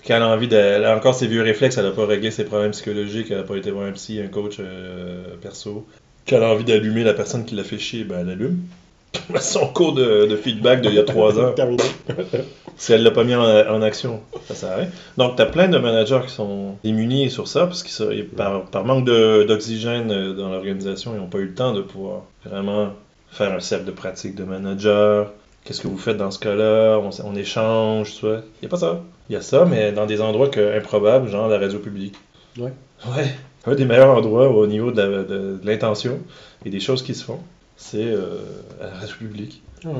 [0.07, 0.57] quand elle a envie de.
[0.57, 3.42] Elle a encore ses vieux réflexes, elle n'a pas réglé ses problèmes psychologiques, elle n'a
[3.42, 5.86] pas été voir un psy, un coach euh, perso.
[6.28, 8.59] Quand elle a envie d'allumer la personne qui l'a fait chier, ben elle allume.
[9.40, 11.82] Son cours de, de feedback d'il y a trois ans, Terminé.
[12.76, 14.88] si elle l'a pas mis en, en action, ça sert à rien.
[15.16, 18.05] Donc, tu as plein de managers qui sont démunis sur ça, parce que ça-
[18.36, 22.22] par, par manque d'oxygène euh, dans l'organisation, ils n'ont pas eu le temps de pouvoir
[22.44, 22.90] vraiment
[23.30, 25.32] faire un cercle de pratique de manager.
[25.64, 26.99] Qu'est-ce que vous faites dans ce cas-là?
[27.24, 28.42] On, échange, tu vois.
[28.61, 29.01] Il n'y a pas ça.
[29.28, 32.14] Il y a ça, mais dans des endroits que, improbables, genre la radio publique.
[32.58, 32.72] Ouais.
[33.06, 33.30] Ouais.
[33.66, 36.18] Un des meilleurs endroits au niveau de la- de- de l'intention
[36.64, 37.38] et des choses qui se font,
[37.76, 38.38] c'est euh,
[38.80, 39.62] à la radio publique.
[39.84, 39.94] Ah ouais.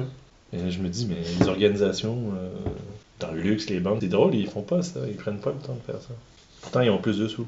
[0.59, 2.49] Et je me dis, mais les organisations, euh,
[3.21, 5.65] dans le luxe, les banques, c'est drôle, ils font pas ça, ils prennent pas le
[5.67, 6.15] temps de faire ça.
[6.63, 7.47] Pourtant, ils ont plus de sous.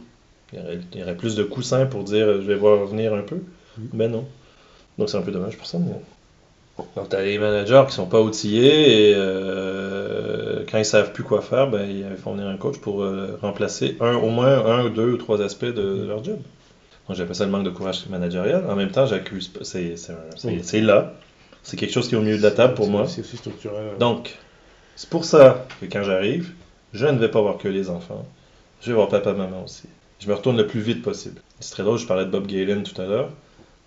[0.52, 2.84] Il y aurait, il y aurait plus de coussins pour dire, euh, je vais voir
[2.84, 3.38] venir un peu.
[3.94, 4.26] Mais non.
[4.98, 5.78] Donc c'est un peu dommage pour ça.
[5.78, 5.94] Mais...
[6.96, 10.39] Donc t'as les managers qui sont pas outillés et euh,
[10.70, 13.96] quand ils savent plus quoi faire, ben, ils font venir un coach pour euh, remplacer
[14.00, 16.38] un, au moins un ou deux ou trois aspects de, de leur job.
[17.08, 18.64] Donc j'appelle ça le manque de courage managérial.
[18.68, 19.64] En même temps, j'accuse pas.
[19.64, 19.94] C'est
[20.44, 20.80] Oui.
[20.82, 21.12] là.
[21.62, 23.06] C'est quelque chose qui est au milieu de la table pour moi.
[23.08, 23.98] C'est aussi structurel.
[23.98, 24.36] Donc,
[24.96, 26.52] c'est pour ça que quand j'arrive,
[26.92, 28.24] je ne vais pas voir que les enfants.
[28.80, 29.84] Je vais voir papa, maman aussi.
[30.20, 31.40] Je me retourne le plus vite possible.
[31.58, 33.30] C'est très drôle, je parlais de Bob Galen tout à l'heure.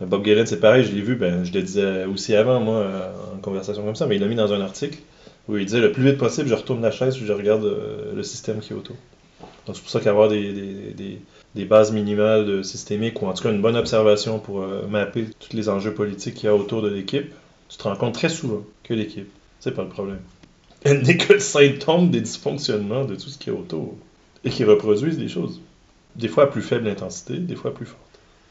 [0.02, 3.10] Bob Galen, c'est pareil, je l'ai vu, ben, je le disais aussi avant, moi, euh,
[3.36, 4.98] en conversation comme ça, mais il l'a mis dans un article
[5.48, 8.14] où il disait le plus vite possible, je retourne la chaise puis je regarde euh,
[8.16, 8.96] le système qui est autour.
[9.66, 11.20] Donc, c'est pour ça qu'avoir des, des,
[11.56, 15.28] des- bases minimales de systémique ou en tout cas une bonne observation pour euh, mapper
[15.40, 17.32] tous les enjeux politiques qu'il y a autour de l'équipe,
[17.70, 19.30] tu te rends compte très souvent que l'équipe,
[19.60, 20.20] c'est pas le problème.
[20.84, 23.96] Elle n'est que le symptôme des dysfonctionnements de tout ce qui est autour
[24.44, 25.62] et qui reproduisent des choses.
[26.16, 28.03] Des fois à plus faible intensité, des fois plus forte.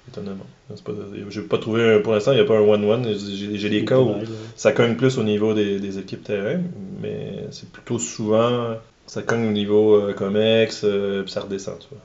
[0.09, 0.47] Étonnamment.
[0.75, 0.93] C'est pas-
[1.31, 3.07] J'ai pas trouvé, un- pour l'instant, il n'y a pas un one-one.
[3.15, 4.09] J'ai j'ai des cas où
[4.57, 6.61] ça cogne plus au niveau des, des équipes terrain,
[7.01, 8.75] mais c'est plutôt souvent
[9.07, 11.79] ça cogne au niveau euh, COMEX, euh, puis ça redescend.
[11.81, 11.99] Tu vois.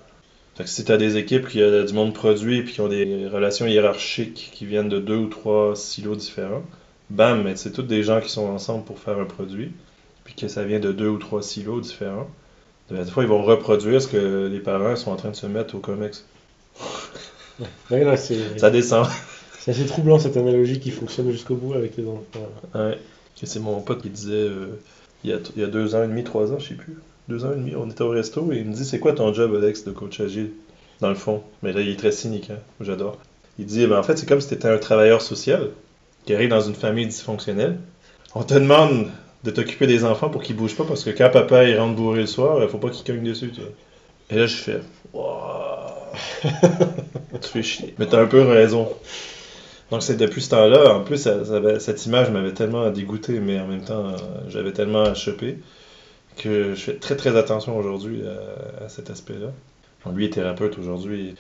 [0.56, 2.88] Fait que si tu as des équipes qui ont du monde produit puis qui ont
[2.88, 6.64] des relations hiérarchiques qui viennent de deux ou trois silos différents,
[7.10, 9.72] bam, mais c'est tous des gens qui sont ensemble pour faire un produit,
[10.24, 12.28] puis que ça vient de deux ou trois silos différents.
[12.92, 15.46] ben, Des fois, ils vont reproduire ce que les parents sont en train de se
[15.48, 16.26] mettre au COMEX.
[17.90, 18.18] Ouais,
[18.58, 19.08] Ça descend.
[19.60, 22.48] c'est assez troublant cette analogie qui fonctionne jusqu'au bout avec les enfants.
[22.76, 23.00] Ouais.
[23.44, 24.80] C'est mon pote qui disait, euh,
[25.24, 26.98] il, y a, il y a deux ans et demi, trois ans, je sais plus.
[27.28, 29.34] Deux ans et demi, on était au resto et il me dit C'est quoi ton
[29.34, 30.52] job, Alex, de coach agile?
[31.02, 31.44] Dans le fond.
[31.62, 32.58] Mais là, il est très cynique, hein.
[32.82, 33.18] J'adore.
[33.60, 35.70] Il dit ben, En fait, c'est comme si tu étais un travailleur social
[36.26, 37.78] qui arrive dans une famille dysfonctionnelle.
[38.34, 39.08] On te demande
[39.44, 42.22] de t'occuper des enfants pour qu'ils bougent pas parce que quand papa il rentre bourré
[42.22, 43.52] le soir, il faut pas qu'il cogne dessus.
[43.52, 43.70] Tu vois.
[44.30, 44.80] Et là, je fais
[45.14, 46.12] Wouah.
[47.42, 47.94] Tu fais chier.
[48.00, 48.90] Mais t'as un peu raison.
[49.92, 53.40] Donc c'est depuis ce temps-là, en plus ça- ça avait- cette image m'avait tellement dégoûté,
[53.40, 54.18] mais en même temps euh,
[54.50, 55.60] j'avais tellement à choper
[56.38, 58.22] que je fais très très attention aujourd'hui
[58.82, 59.48] à, à cet aspect-là.
[60.14, 61.36] Lui est thérapeute aujourd'hui,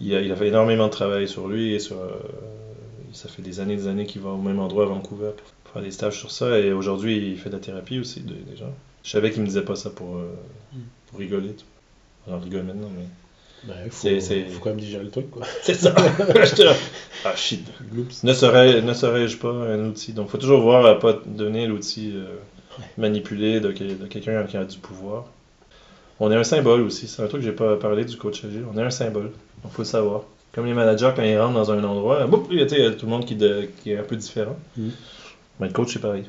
[0.00, 2.08] il a, il a fait énormément de travail sur lui et sur, euh,
[3.12, 5.30] ça fait des années des années qu'il va au même endroit à Vancouver
[5.64, 8.34] pour faire des stages sur ça et aujourd'hui il fait de la thérapie aussi de-
[8.34, 8.72] des gens.
[9.04, 10.30] Je savais qu'il me disait pas ça pour, euh,
[11.08, 11.54] pour rigoler.
[12.26, 13.04] Alors rigole maintenant, mais
[13.64, 15.46] Il faut, C'est- c'est- faut quand même digérer le truc, quoi.
[15.62, 15.94] c'est ça.
[17.24, 17.64] Ah shit.
[18.24, 20.12] Ne serais, ne serais-je pas un outil?
[20.12, 22.24] Donc, faut toujours voir à pas devenir l'outil euh,
[22.98, 25.26] manipulé de, de quelqu'un qui a du pouvoir.
[26.18, 27.06] On est un symbole aussi.
[27.08, 28.64] C'est un truc que j'ai pas parlé du coach agile.
[28.72, 29.30] On est un symbole.
[29.64, 30.22] Il faut le savoir.
[30.52, 33.10] Comme les managers, quand ils rentrent dans un endroit, boum, il y a tout le
[33.10, 34.56] monde qui, de- qui est un peu différent.
[34.76, 34.90] Mhm.
[35.60, 36.24] Mais le coach, c'est pareil.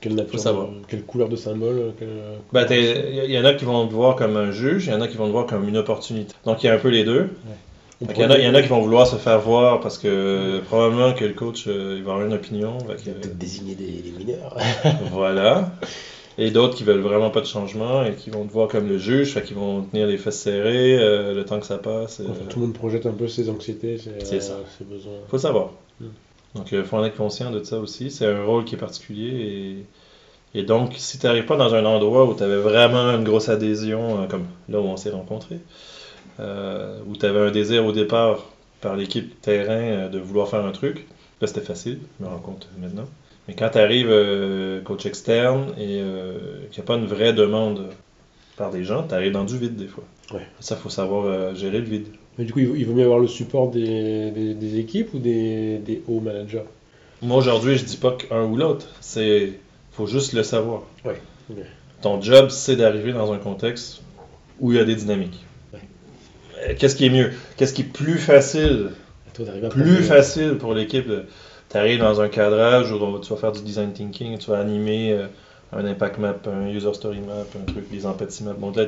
[0.00, 0.68] Quelle nature, savoir.
[0.88, 4.36] quelle couleur de symbole quelle- t'es- il y en a qui vont te voir comme
[4.36, 6.34] un juge, il y en a qui vont te voir comme une opportunité.
[6.44, 7.30] Donc, il y a un peu les deux.
[8.14, 9.98] Qu'il y, en a, il y en a qui vont vouloir se faire voir parce
[9.98, 12.78] que probablement que le coach euh, il va avoir une opinion.
[12.78, 14.56] Fait que, peut-être désigner des, des mineurs.
[15.10, 15.72] voilà.
[16.40, 18.98] Et d'autres qui veulent vraiment pas de changement et qui vont te voir comme le
[18.98, 22.20] juge, fait qu'ils vont tenir les fesses serrées euh, le temps que ça passe.
[22.20, 25.14] euh, Enfin, tout le monde projette un peu ses anxiétés, ses, ses besoins.
[25.28, 25.70] faut savoir.
[26.00, 26.04] Mm.
[26.54, 28.10] Donc, il faut en être conscient de ça aussi.
[28.10, 29.86] C'est un rôle qui est particulier.
[30.54, 33.24] Et, et donc, si tu n'arrives pas dans un endroit où tu avais vraiment une
[33.24, 35.60] grosse adhésion, euh, comme là où on s'est rencontrés,
[36.40, 38.46] euh, où tu avais un désir au départ
[38.80, 41.06] par l'équipe terrain euh, de vouloir faire un truc,
[41.40, 43.06] là c'était facile, je me rends compte maintenant.
[43.46, 44.12] Mais quand tu arrives
[44.84, 46.38] coach externe et euh,
[46.70, 47.86] qu'il n'y a pas une vraie demande
[48.56, 50.04] par des gens, tu arrives dans du vide des fois.
[50.32, 50.46] Ouais.
[50.60, 52.08] Ça, il faut savoir euh, gérer le vide.
[52.38, 55.78] Mais du coup, il vaut, mieux avoir le support des, des, des équipes ou des,
[55.78, 56.64] des hauts managers?
[57.20, 59.54] Moi aujourd'hui, je dis pas qu'un ou l'autre, c'est
[59.90, 60.82] faut juste le savoir.
[61.04, 61.20] Ouais.
[61.50, 61.56] Ok.
[62.00, 64.02] Ton job, c'est d'arriver dans un contexte
[64.60, 65.44] où il y a des dynamiques.
[65.74, 65.80] Ouais.
[66.60, 67.32] Euh, Qu'est-ce qui est mieux?
[67.56, 68.90] Qu'est-ce qui est plus facile?
[69.34, 71.10] Toi Plus facile pour l'équipe.
[71.70, 75.12] Tu arrives dans un cadrage où tu vas faire du design thinking, tu vas animer
[75.12, 75.26] euh,
[75.72, 78.54] un impact map, un user story map, un truc, des empathy maps.
[78.54, 78.86] Bon, là,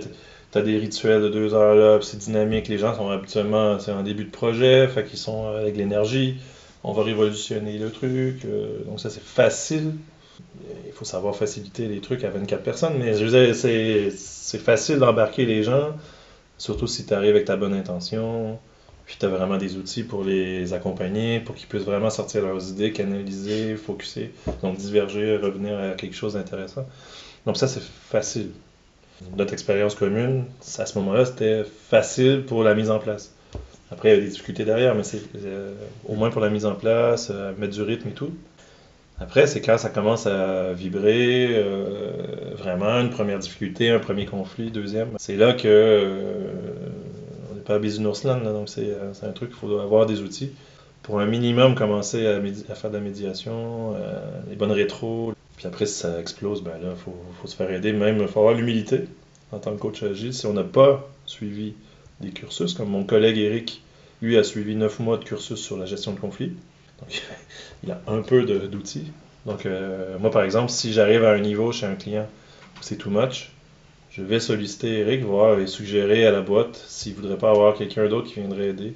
[0.53, 2.68] tu as des rituels de deux heures là, c'est dynamique.
[2.68, 6.36] Les gens sont habituellement, c'est en début de projet, fait qu'ils sont avec l'énergie.
[6.82, 8.44] On va révolutionner le truc.
[8.44, 9.92] euh, donc, ça, c'est facile.
[10.86, 14.98] Il faut savoir faciliter les trucs à 24 personnes, mais je veux dire, c'est facile
[14.98, 15.94] d'embarquer les gens,
[16.59, 18.59] surtout si tu arrives avec ta bonne intention,
[19.07, 22.70] puis tu as vraiment des outils pour les accompagner, pour qu'ils puissent vraiment sortir leurs
[22.70, 24.32] idées, canaliser, focuser,
[24.62, 26.86] donc diverger, revenir à quelque chose d'intéressant.
[27.46, 28.51] Donc ça, c'est facile.
[29.37, 30.45] Notre expérience commune,
[30.79, 33.35] à ce moment-là, c'était facile pour la mise en place.
[33.93, 35.73] Après, il y a des difficultés derrière, mais c'est euh,
[36.07, 38.31] au moins pour la mise en place, euh, mettre du rythme et tout.
[39.18, 44.71] Après, c'est quand ça commence à vibrer, euh, vraiment, une première difficulté, un premier conflit,
[44.71, 45.09] deuxième.
[45.18, 46.07] C'est là que
[47.51, 50.53] on n'est pas à Bisounours-Land, donc c'est un truc, il faut avoir des outils
[51.03, 53.95] pour un minimum commencer à, à faire de la médiation,
[54.49, 55.35] les bonnes rétros.
[55.61, 57.92] Puis après, si ça explose, ben là, il faut, se faire aider.
[57.92, 59.00] Même, il faut avoir l'humilité
[59.52, 60.32] en tant que coach agile.
[60.32, 61.74] Si on n'a pas suivi
[62.22, 63.82] des cursus, comme mon collègue Eric,
[64.22, 66.54] lui, a suivi 9 mois de cursus sur la gestion de conflits.
[66.98, 67.20] Donc,
[67.84, 69.12] il a un peu d'outils.
[69.44, 72.26] Donc, euh, moi, par exemple, si j'arrive à un niveau chez un client
[72.76, 73.50] où c'est too much,
[74.12, 77.74] je vais solliciter Eric, voir et suggérer à la boîte s'il ne voudrait pas avoir
[77.74, 78.94] quelqu'un d'autre qui viendrait aider.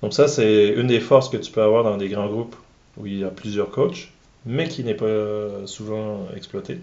[0.00, 2.56] Donc ça, c'est une des forces que tu peux avoir dans des grands groupes
[2.96, 4.08] où il y a plusieurs coachs,
[4.46, 6.78] mais qui n'est pas souvent exploité.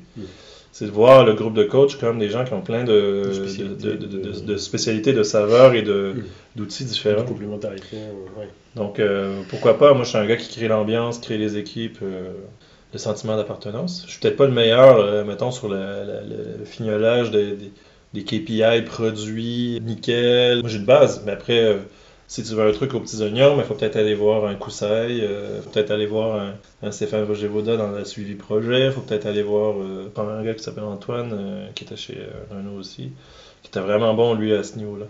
[0.72, 3.28] C'est de voir le groupe de coachs comme des gens qui ont plein de, De
[3.28, 7.24] de, spécialités, de- spécialités, saveurs et d'outils de différents.
[7.26, 7.98] complémentarité.
[7.98, 8.50] euh, ouais.
[8.76, 9.94] Donc, euh, pourquoi pas?
[9.94, 12.32] Moi, je suis un gars qui crée l'ambiance, crée les équipes, euh,
[12.92, 14.04] le sentiment d'appartenance.
[14.08, 17.72] Je suis peut-être pas le meilleur, euh, mettons, sur le, le- fignolage des, des-
[18.16, 20.62] des KPI produits, nickel.
[20.62, 21.78] Moi, j'ai une base, mais après,
[22.34, 25.18] si tu veux un truc aux petits oignons, il faut peut-être aller voir un Koussaï,
[25.18, 29.02] il faut peut-être aller voir un, un Stéphane Roger-Vauda dans le suivi projet, il faut
[29.02, 32.80] peut-être aller voir euh, un gars qui s'appelle Antoine, euh, qui était chez euh, Renault
[32.80, 33.12] aussi,
[33.62, 35.06] qui était vraiment bon, lui, à ce niveau-là.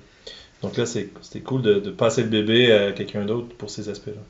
[0.61, 4.21] Donc là, c'était cool de, de passer le bébé à quelqu'un d'autre pour ces aspects-là.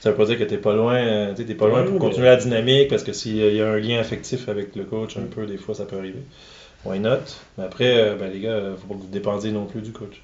[0.00, 2.26] Ça veut pas dire que t'es pas loin, euh, t'es pas loin pour mais- continuer
[2.26, 5.46] la dynamique, parce que s'il y a un lien affectif avec le coach, un peu,
[5.46, 6.20] des fois, ça peut arriver.
[6.84, 7.20] Why not?
[7.56, 9.92] Mais après, euh, ben, les gars, euh, faut pas que vous dépendiez non plus du
[9.92, 10.20] coach.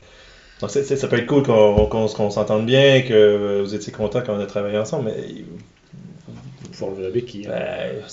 [0.61, 4.35] Donc, c'est- c'est- ça peut être cool qu'on s'entende bien, que vous étiez content quand
[4.37, 5.45] on a travaillé ensemble, mais
[6.73, 7.47] faut enlever la béquille.
[7.47, 7.53] hein.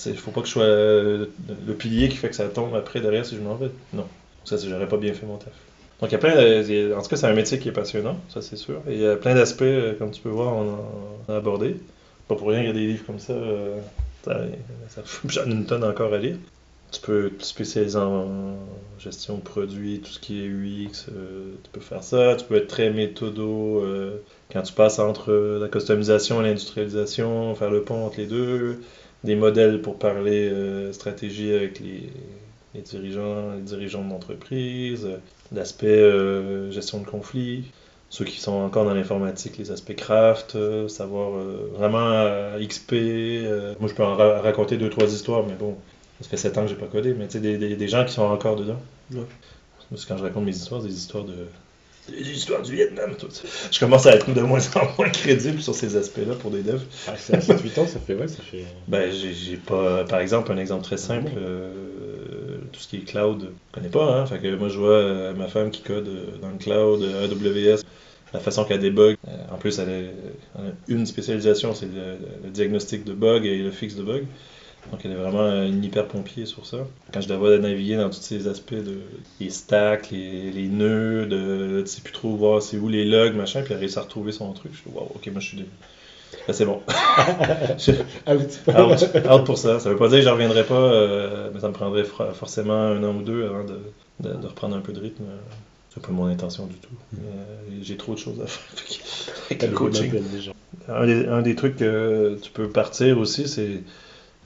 [0.04, 3.24] ben, faut pas que je sois le pilier qui fait que ça tombe après derrière
[3.24, 3.70] si je m'en vais.
[3.92, 4.06] Non.
[4.44, 5.52] Ça, j'aurais pas bien fait mon taf.
[6.00, 7.72] Donc, il y a plein de- il En tout cas, c'est un métier qui est
[7.72, 8.80] passionnant, ça c'est sûr.
[8.88, 10.78] Et il y a plein d'aspects, euh, comme tu peux voir, on a,
[11.28, 11.76] on a abordé.
[12.28, 13.32] Pas pour rien qu'il y a des livres comme ça.
[13.32, 13.78] euh,
[14.24, 14.40] ça,
[14.88, 16.36] ça- J'en ai une tonne encore à lire.
[16.90, 18.56] Tu peux te spécialiser en
[18.98, 22.34] gestion de produits, tout ce qui est UX, euh, tu peux faire ça.
[22.36, 27.70] Tu peux être très méthodo euh, quand tu passes entre la customisation et l'industrialisation, faire
[27.70, 28.80] le pont entre les deux.
[29.24, 32.10] Des modèles pour parler euh, stratégie avec les,
[32.74, 35.06] les dirigeants, les dirigeants d'entreprise,
[35.52, 37.72] l'aspect gestion de conflits.
[38.10, 40.56] Ceux qui sont encore dans l'informatique, les aspects craft,
[40.88, 41.32] savoir
[41.74, 43.42] vraiment XP.
[43.80, 45.76] moi, je peux en ra- raconter deux, trois histoires, mais bon,
[46.20, 48.04] ça fait sept ans que j'ai pas codé, mais tu sais, des, des, des gens
[48.04, 48.80] qui sont encore dedans.
[49.12, 49.22] Ouais.
[49.90, 51.34] Parce que quand je raconte mes histoires, des histoires de.
[52.10, 53.42] Des histoires du Vietnam, tout ça.
[53.70, 56.80] Je commence à être de moins en moins crédible sur ces aspects-là pour des devs.
[57.06, 58.64] Ah, c'est à 7-8 ans, ça fait, ouais, ça fait.
[58.88, 60.04] Ben, j'ai pas.
[60.04, 61.30] Par exemple, un exemple très simple.
[61.36, 61.70] euh,
[62.72, 64.20] tout ce qui est cloud, je connais pas.
[64.20, 64.26] Hein?
[64.26, 67.80] Fait que moi, je vois euh, ma femme qui code euh, dans le cloud, AWS,
[68.32, 69.16] la façon qu'elle débug.
[69.26, 70.10] Euh, en plus, elle a, elle
[70.66, 74.24] a une spécialisation, c'est le, le diagnostic de bug et le fixe de bug.
[74.90, 76.78] Donc, elle est vraiment une hyper pompier sur ça.
[77.12, 79.00] Quand je la vois naviguer dans tous ces aspects de
[79.38, 83.34] les stacks, les, les nœuds, de tu sais plus trop voir c'est où les logs,
[83.34, 84.72] machin, puis elle réussit à retrouver son truc.
[84.72, 85.66] Je suis wow, ok, moi je suis des...
[86.46, 86.80] Là, c'est bon.
[87.78, 87.92] Je-
[88.30, 88.60] Out.
[88.68, 89.78] out, out pour ça.
[89.80, 93.02] Ça veut pas dire que je reviendrai pas, euh, mais ça me prendrait forcément un
[93.04, 93.78] an ou deux avant de,
[94.20, 95.24] de- de reprendre un peu de rythme.
[95.94, 96.94] C'est pas mon intention du tout.
[97.12, 98.76] Mais, euh, J'ai trop de choses à faire.
[99.50, 100.12] Avec le coaching.
[100.88, 103.82] Un des, un des trucs que tu peux partir aussi, c'est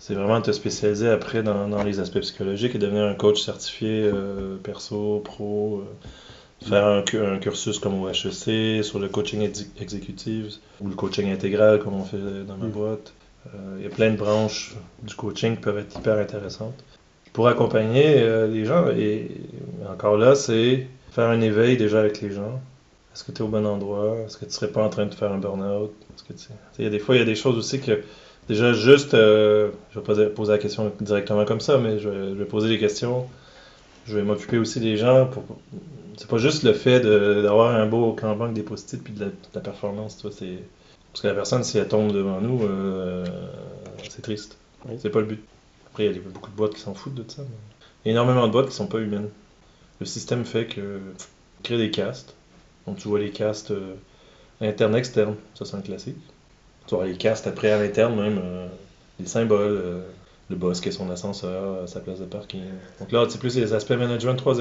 [0.05, 4.03] c'est vraiment te spécialiser après dans, dans les aspects psychologiques et devenir un coach certifié
[4.13, 9.67] euh, perso, pro, euh, faire un, un cursus comme au HEC sur le coaching ex-
[9.81, 12.71] executive ou le coaching intégral comme on fait dans ma Mm.
[12.71, 13.13] boîte.
[13.55, 14.75] Euh, Il y a plein de branches
[15.05, 16.75] du coaching qui peuvent être hyper intéressantes.
[17.33, 19.29] Pour accompagner les gens, et
[19.91, 22.61] encore là, c'est faire un éveil déjà avec les gens.
[23.15, 24.17] Est-ce que tu es au bon endroit?
[24.27, 25.93] Est-ce que tu serais pas en train de faire un burn-out?
[26.79, 28.03] Il y a des fois, il y a des choses aussi que
[28.49, 32.09] déjà juste, euh, je vais pas dire- poser la question directement comme ça, mais je
[32.09, 33.29] vais, je vais poser des questions.
[34.07, 35.45] Je vais m'occuper aussi des gens pour.
[36.17, 39.21] C'est pas juste le fait de- d'avoir un beau Kanban avec des post-it puis de
[39.21, 40.21] la, de la performance.
[40.23, 40.37] Parce
[41.23, 43.25] que la personne, si elle tombe devant nous, euh,
[44.09, 44.59] c'est triste.
[44.87, 44.95] Oui.
[44.99, 45.41] C'est pas le but.
[45.91, 47.43] Après, il y a beaucoup de boîtes qui s'en foutent de ça.
[47.43, 47.49] mais
[48.05, 49.29] Il y a énormément de boîtes qui sont pas humaines.
[50.01, 51.01] Le système fait que
[51.63, 52.35] créer des castes.
[52.87, 53.95] Donc tu vois les castes euh,
[54.61, 56.17] internes, externes, ça c'est un classique.
[56.87, 58.67] Tu vois les castes après à l'interne même, euh,
[59.21, 60.01] les symboles, euh,
[60.51, 62.61] le boss qui a son ascenseur, sa place de parking.
[63.01, 64.61] Donc là, c'est plus les aspects management 3.0.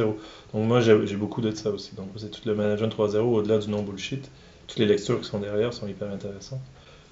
[0.53, 1.95] Donc moi j'ai beaucoup de ça aussi.
[1.95, 4.29] Donc c'est tout le management 3.0 au-delà du non-bullshit.
[4.67, 6.61] Toutes les lectures qui sont derrière sont hyper intéressantes.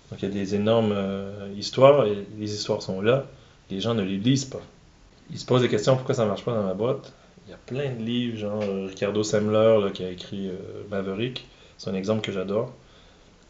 [0.10, 3.26] Donc il y a des énormes euh, histoires et les histoires sont là.
[3.70, 4.62] Les gens ne les lisent pas.
[5.30, 7.14] Ils se posent des questions pourquoi ça marche pas dans ma boîte?
[7.48, 10.56] Il y a plein de livres, genre euh, Ricardo Semler là, qui a écrit euh,
[10.90, 11.48] Maverick.
[11.78, 12.74] C'est un exemple que j'adore.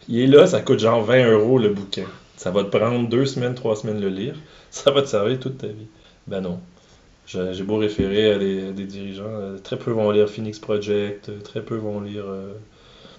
[0.08, 2.06] Il est là, ça coûte genre 20 euros le bouquin.
[2.38, 4.36] Ça va te prendre deux semaines, trois semaines le lire.
[4.72, 5.88] Ça va te servir toute ta vie.
[6.28, 6.60] Ben non.
[7.26, 11.62] J'ai beau référer à des, dirigeants, euh, très peu vont lire Phoenix Project, euh, très
[11.62, 12.26] peu vont lire.
[12.28, 12.54] euh,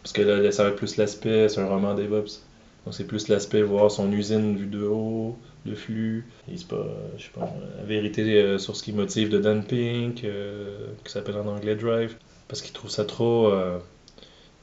[0.02, 2.40] parce que là, ça va être plus l'aspect, c'est un roman DevOps.
[2.84, 6.26] Donc c'est plus l'aspect voir son usine vue de haut, le flux.
[6.56, 6.86] C'est pas,
[7.18, 10.24] je sais pas, la vérité sur ce qui motive de Dan Pink,
[11.04, 12.16] qui s'appelle en anglais Drive,
[12.48, 13.78] parce qu'il trouve ça trop euh,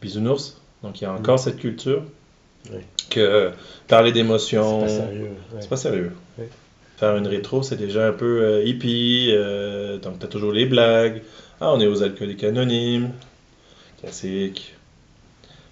[0.01, 0.59] bisounours.
[0.83, 2.03] Donc il y a encore cette culture
[2.71, 2.79] Oui.
[3.09, 3.51] que euh,
[3.87, 5.21] parler C'est d'émotions, pas sérieux.
[5.53, 5.57] ouais.
[5.61, 6.11] c'est pas sérieux.
[6.37, 6.49] Ouais.
[6.97, 11.21] Faire une rétro, c'est déjà un peu euh, hippie, euh, donc t'as toujours les blagues.
[11.61, 13.11] Ah, on est aux alcooliques anonymes,
[14.01, 14.73] classique.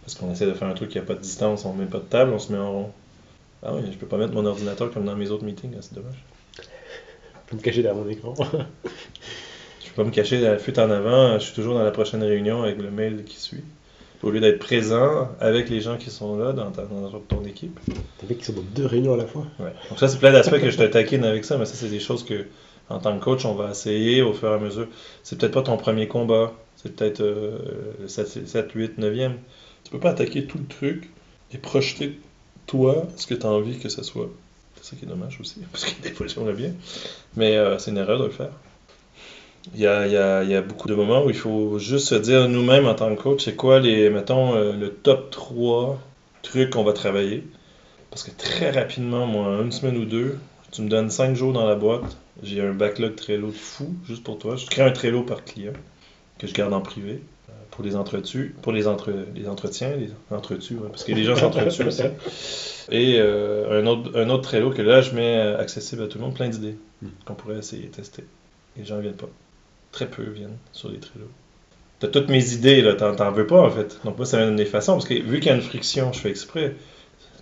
[0.04, 1.98] Parce qu'on essaie de faire un truc qui a pas de distance, on met pas
[1.98, 2.92] de table, on se met en rond.
[3.64, 5.96] Ah oui, je peux pas mettre mon ordinateur comme dans mes autres meetings, ah, c'est
[5.96, 6.24] dommage.
[6.58, 8.34] Je peux me cacher derrière mon écran.
[9.84, 12.22] Je peux pas me cacher la fuite en avant, je suis toujours dans la prochaine
[12.22, 13.64] réunion avec le mail qui suit.
[14.24, 17.80] Au lieu d'être présent avec les gens qui sont là dans, ta- dans ton équipe.
[18.20, 19.46] T'as vu qu'ils sont dans deux réunions à la fois.
[19.60, 19.74] Ouais.
[19.90, 22.00] Donc ça, c'est plein d'aspects que je te taquine avec ça, mais ça, c'est des
[22.00, 22.46] choses que,
[22.90, 24.88] en tant que coach, on va essayer au fur et à mesure.
[25.24, 27.58] C'est peut-être pas ton premier combat, c'est peut-être euh,
[28.02, 29.32] le 7, 7, 8, 9e.
[29.84, 31.10] Tu peux pas attaquer tout le truc
[31.54, 32.18] et projeter
[32.68, 34.30] toi ce que tu as envie que ce soit.
[34.82, 36.72] C'est ça qui est dommage aussi, parce que des fois, j'aimerais bien.
[37.36, 38.50] Mais euh, c'est une erreur de le faire.
[39.74, 41.80] Il y a, il y a- il y a beaucoup de moments où il faut
[41.80, 45.32] juste se dire nous-mêmes en tant que coach, c'est quoi les, mettons, euh, le top
[45.32, 46.00] 3
[46.44, 47.44] trucs qu'on va travailler?
[48.12, 50.38] Parce que très rapidement, moi, une semaine ou deux,
[50.72, 54.24] tu me donnes 5 jours dans la boîte, j'ai un backlog Trello de fou, juste
[54.24, 54.56] pour toi.
[54.56, 55.74] Je crée un Trello par client,
[56.38, 60.10] que je garde en privé, euh, pour les entretues, pour les, entre, les entretiens, les
[60.32, 62.04] entretues, ouais, parce que les gens s'entretuent aussi.
[62.92, 66.26] Et euh, un, autre, un autre Trello que là, je mets accessible à tout le
[66.26, 67.08] monde, plein d'idées Mm.
[67.26, 68.24] qu'on pourrait essayer de tester.
[68.78, 69.28] Les gens viennent pas.
[69.96, 71.30] Très peu viennent sur les Trello.
[72.00, 73.98] T'as toutes mes idées, là, t'en, veux pas en fait.
[74.04, 76.20] Donc moi, c'est une des façons, parce que vu qu'il y a une friction, je
[76.20, 76.76] fais exprès.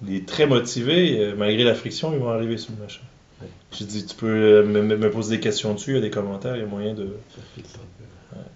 [0.05, 3.01] Les très motivés, euh, malgré la friction, ils vont arriver sur le machin.
[3.41, 3.47] Ouais.
[3.71, 6.55] J'ai dit, tu peux euh, me, poser des questions dessus, il y a des commentaires,
[6.55, 7.17] il y a moyen de...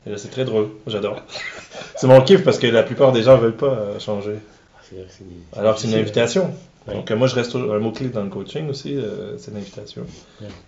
[0.06, 1.24] Et là, c'est très drôle, j'adore.
[1.96, 4.36] c'est mon kiff parce que la plupart des gens veulent pas euh, changer.
[4.76, 6.54] Ah, Alors que c'est une invitation.
[6.88, 10.06] Donc euh, moi je reste un mot-clé dans le coaching aussi, euh, c'est l'invitation.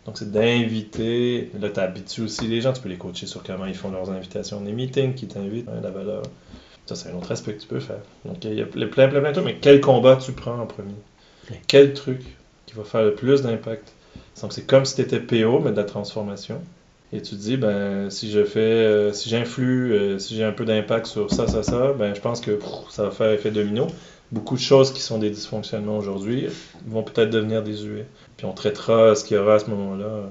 [0.06, 1.50] Donc c'est d'inviter.
[1.60, 4.10] Là tu habitues aussi les gens, tu peux les coacher sur comment ils font leurs
[4.12, 6.24] invitations, des meetings qui t'invitent, hein, la valeur.
[6.86, 8.02] Ça c'est un autre aspect que tu peux faire.
[8.26, 10.66] Donc il y a plein plein plein, de trucs, mais quel combat tu prends en
[10.66, 10.96] premier?
[11.68, 12.22] Quel truc
[12.66, 13.94] qui va faire le plus d'impact?
[14.42, 16.62] Donc c'est comme si tu étais PO mais de la transformation.
[17.12, 20.52] Et tu te dis, ben, si je fais, euh, si j'influe, euh, si j'ai un
[20.52, 23.50] peu d'impact sur ça, ça, ça, ben, je pense que pff, ça va faire effet
[23.50, 23.88] domino
[24.32, 26.48] beaucoup de choses qui sont des dysfonctionnements aujourd'hui
[26.88, 28.06] vont peut-être devenir désuets.
[28.38, 30.30] Puis on traitera ce qu'il y aura à ce moment-là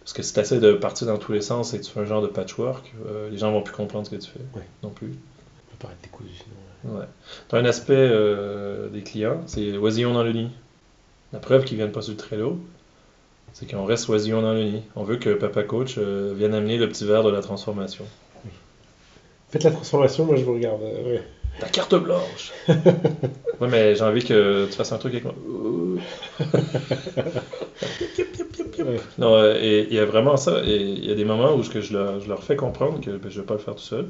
[0.00, 2.00] Parce que si tu essaies de partir dans tous les sens et que tu fais
[2.00, 4.64] un genre de patchwork, euh, les gens vont plus comprendre ce que tu fais Ouais.
[4.82, 5.08] non plus.
[5.12, 5.14] Ça
[5.70, 6.98] peut paraître décousu sinon.
[6.98, 7.06] Ouais.
[7.48, 10.48] Tu as un aspect euh, des clients, c'est oisillon dans le nid.
[11.32, 12.58] La preuve qu'ils viennent pas sur le Trello,
[13.52, 14.82] c'est qu'on reste oisillon dans le nid.
[14.96, 18.04] On veut que Papa Coach euh, vienne amener le petit verre de la transformation.
[19.50, 20.82] Faites la transformation, moi je vous regarde.
[20.82, 21.22] ouais.
[21.60, 22.52] Ta carte blanche
[23.60, 25.34] Ouais, mais j'ai envie que tu fasses un truc avec moi.
[28.78, 28.96] Ouais.
[29.18, 30.60] Non, euh, et il y a vraiment ça.
[30.64, 33.00] Et il y a des moments où je, que je, leur, je leur fais comprendre
[33.00, 34.06] que ben, je vais pas le faire tout seul.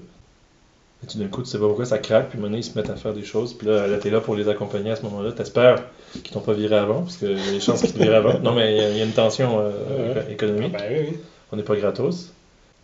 [1.02, 2.90] Et tout d'un coup, tu sais pas pourquoi ça craque, puis maintenant ils se mettent
[2.90, 3.54] à faire des choses.
[3.54, 5.32] Puis là, là t'es là pour les accompagner à ce moment-là.
[5.32, 8.16] T'espères qu'ils t'ont pas viré avant, parce qu'il y a des chances qu'ils te virent
[8.16, 8.38] avant.
[8.40, 10.32] Non, mais il y a- il y, a une tension euh, Ouais.
[10.32, 10.74] économique.
[10.78, 11.16] Ah oui, oui.
[11.52, 12.32] On n'est pas gratos.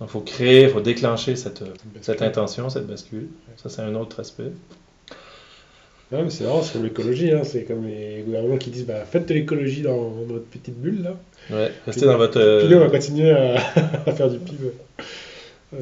[0.01, 3.28] Donc, il faut créer, il faut déclencher cette, euh, cette intention, cette bascule.
[3.57, 4.51] Ça, c'est un autre aspect.
[6.22, 7.42] Mais c'est c'est comme l'écologie, hein.
[7.45, 11.16] c'est comme les gouvernements qui disent bah, faites de l'écologie dans votre petite bulle là.
[11.51, 12.61] Ouais, restez dans votre.
[12.61, 13.55] Puis nous on euh, va continuer à,
[14.07, 14.61] à faire du pib.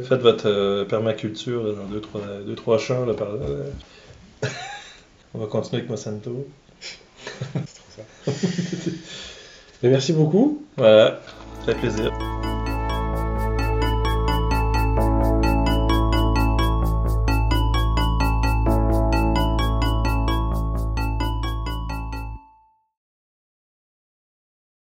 [0.04, 3.40] Faites votre euh, permaculture dans deux trois, deux, trois champs là, par là.
[4.42, 4.48] là.
[5.34, 6.46] On va continuer avec Monsanto.
[9.82, 10.64] Mais merci beaucoup.
[10.76, 11.20] Voilà,
[11.66, 12.12] ça fait plaisir.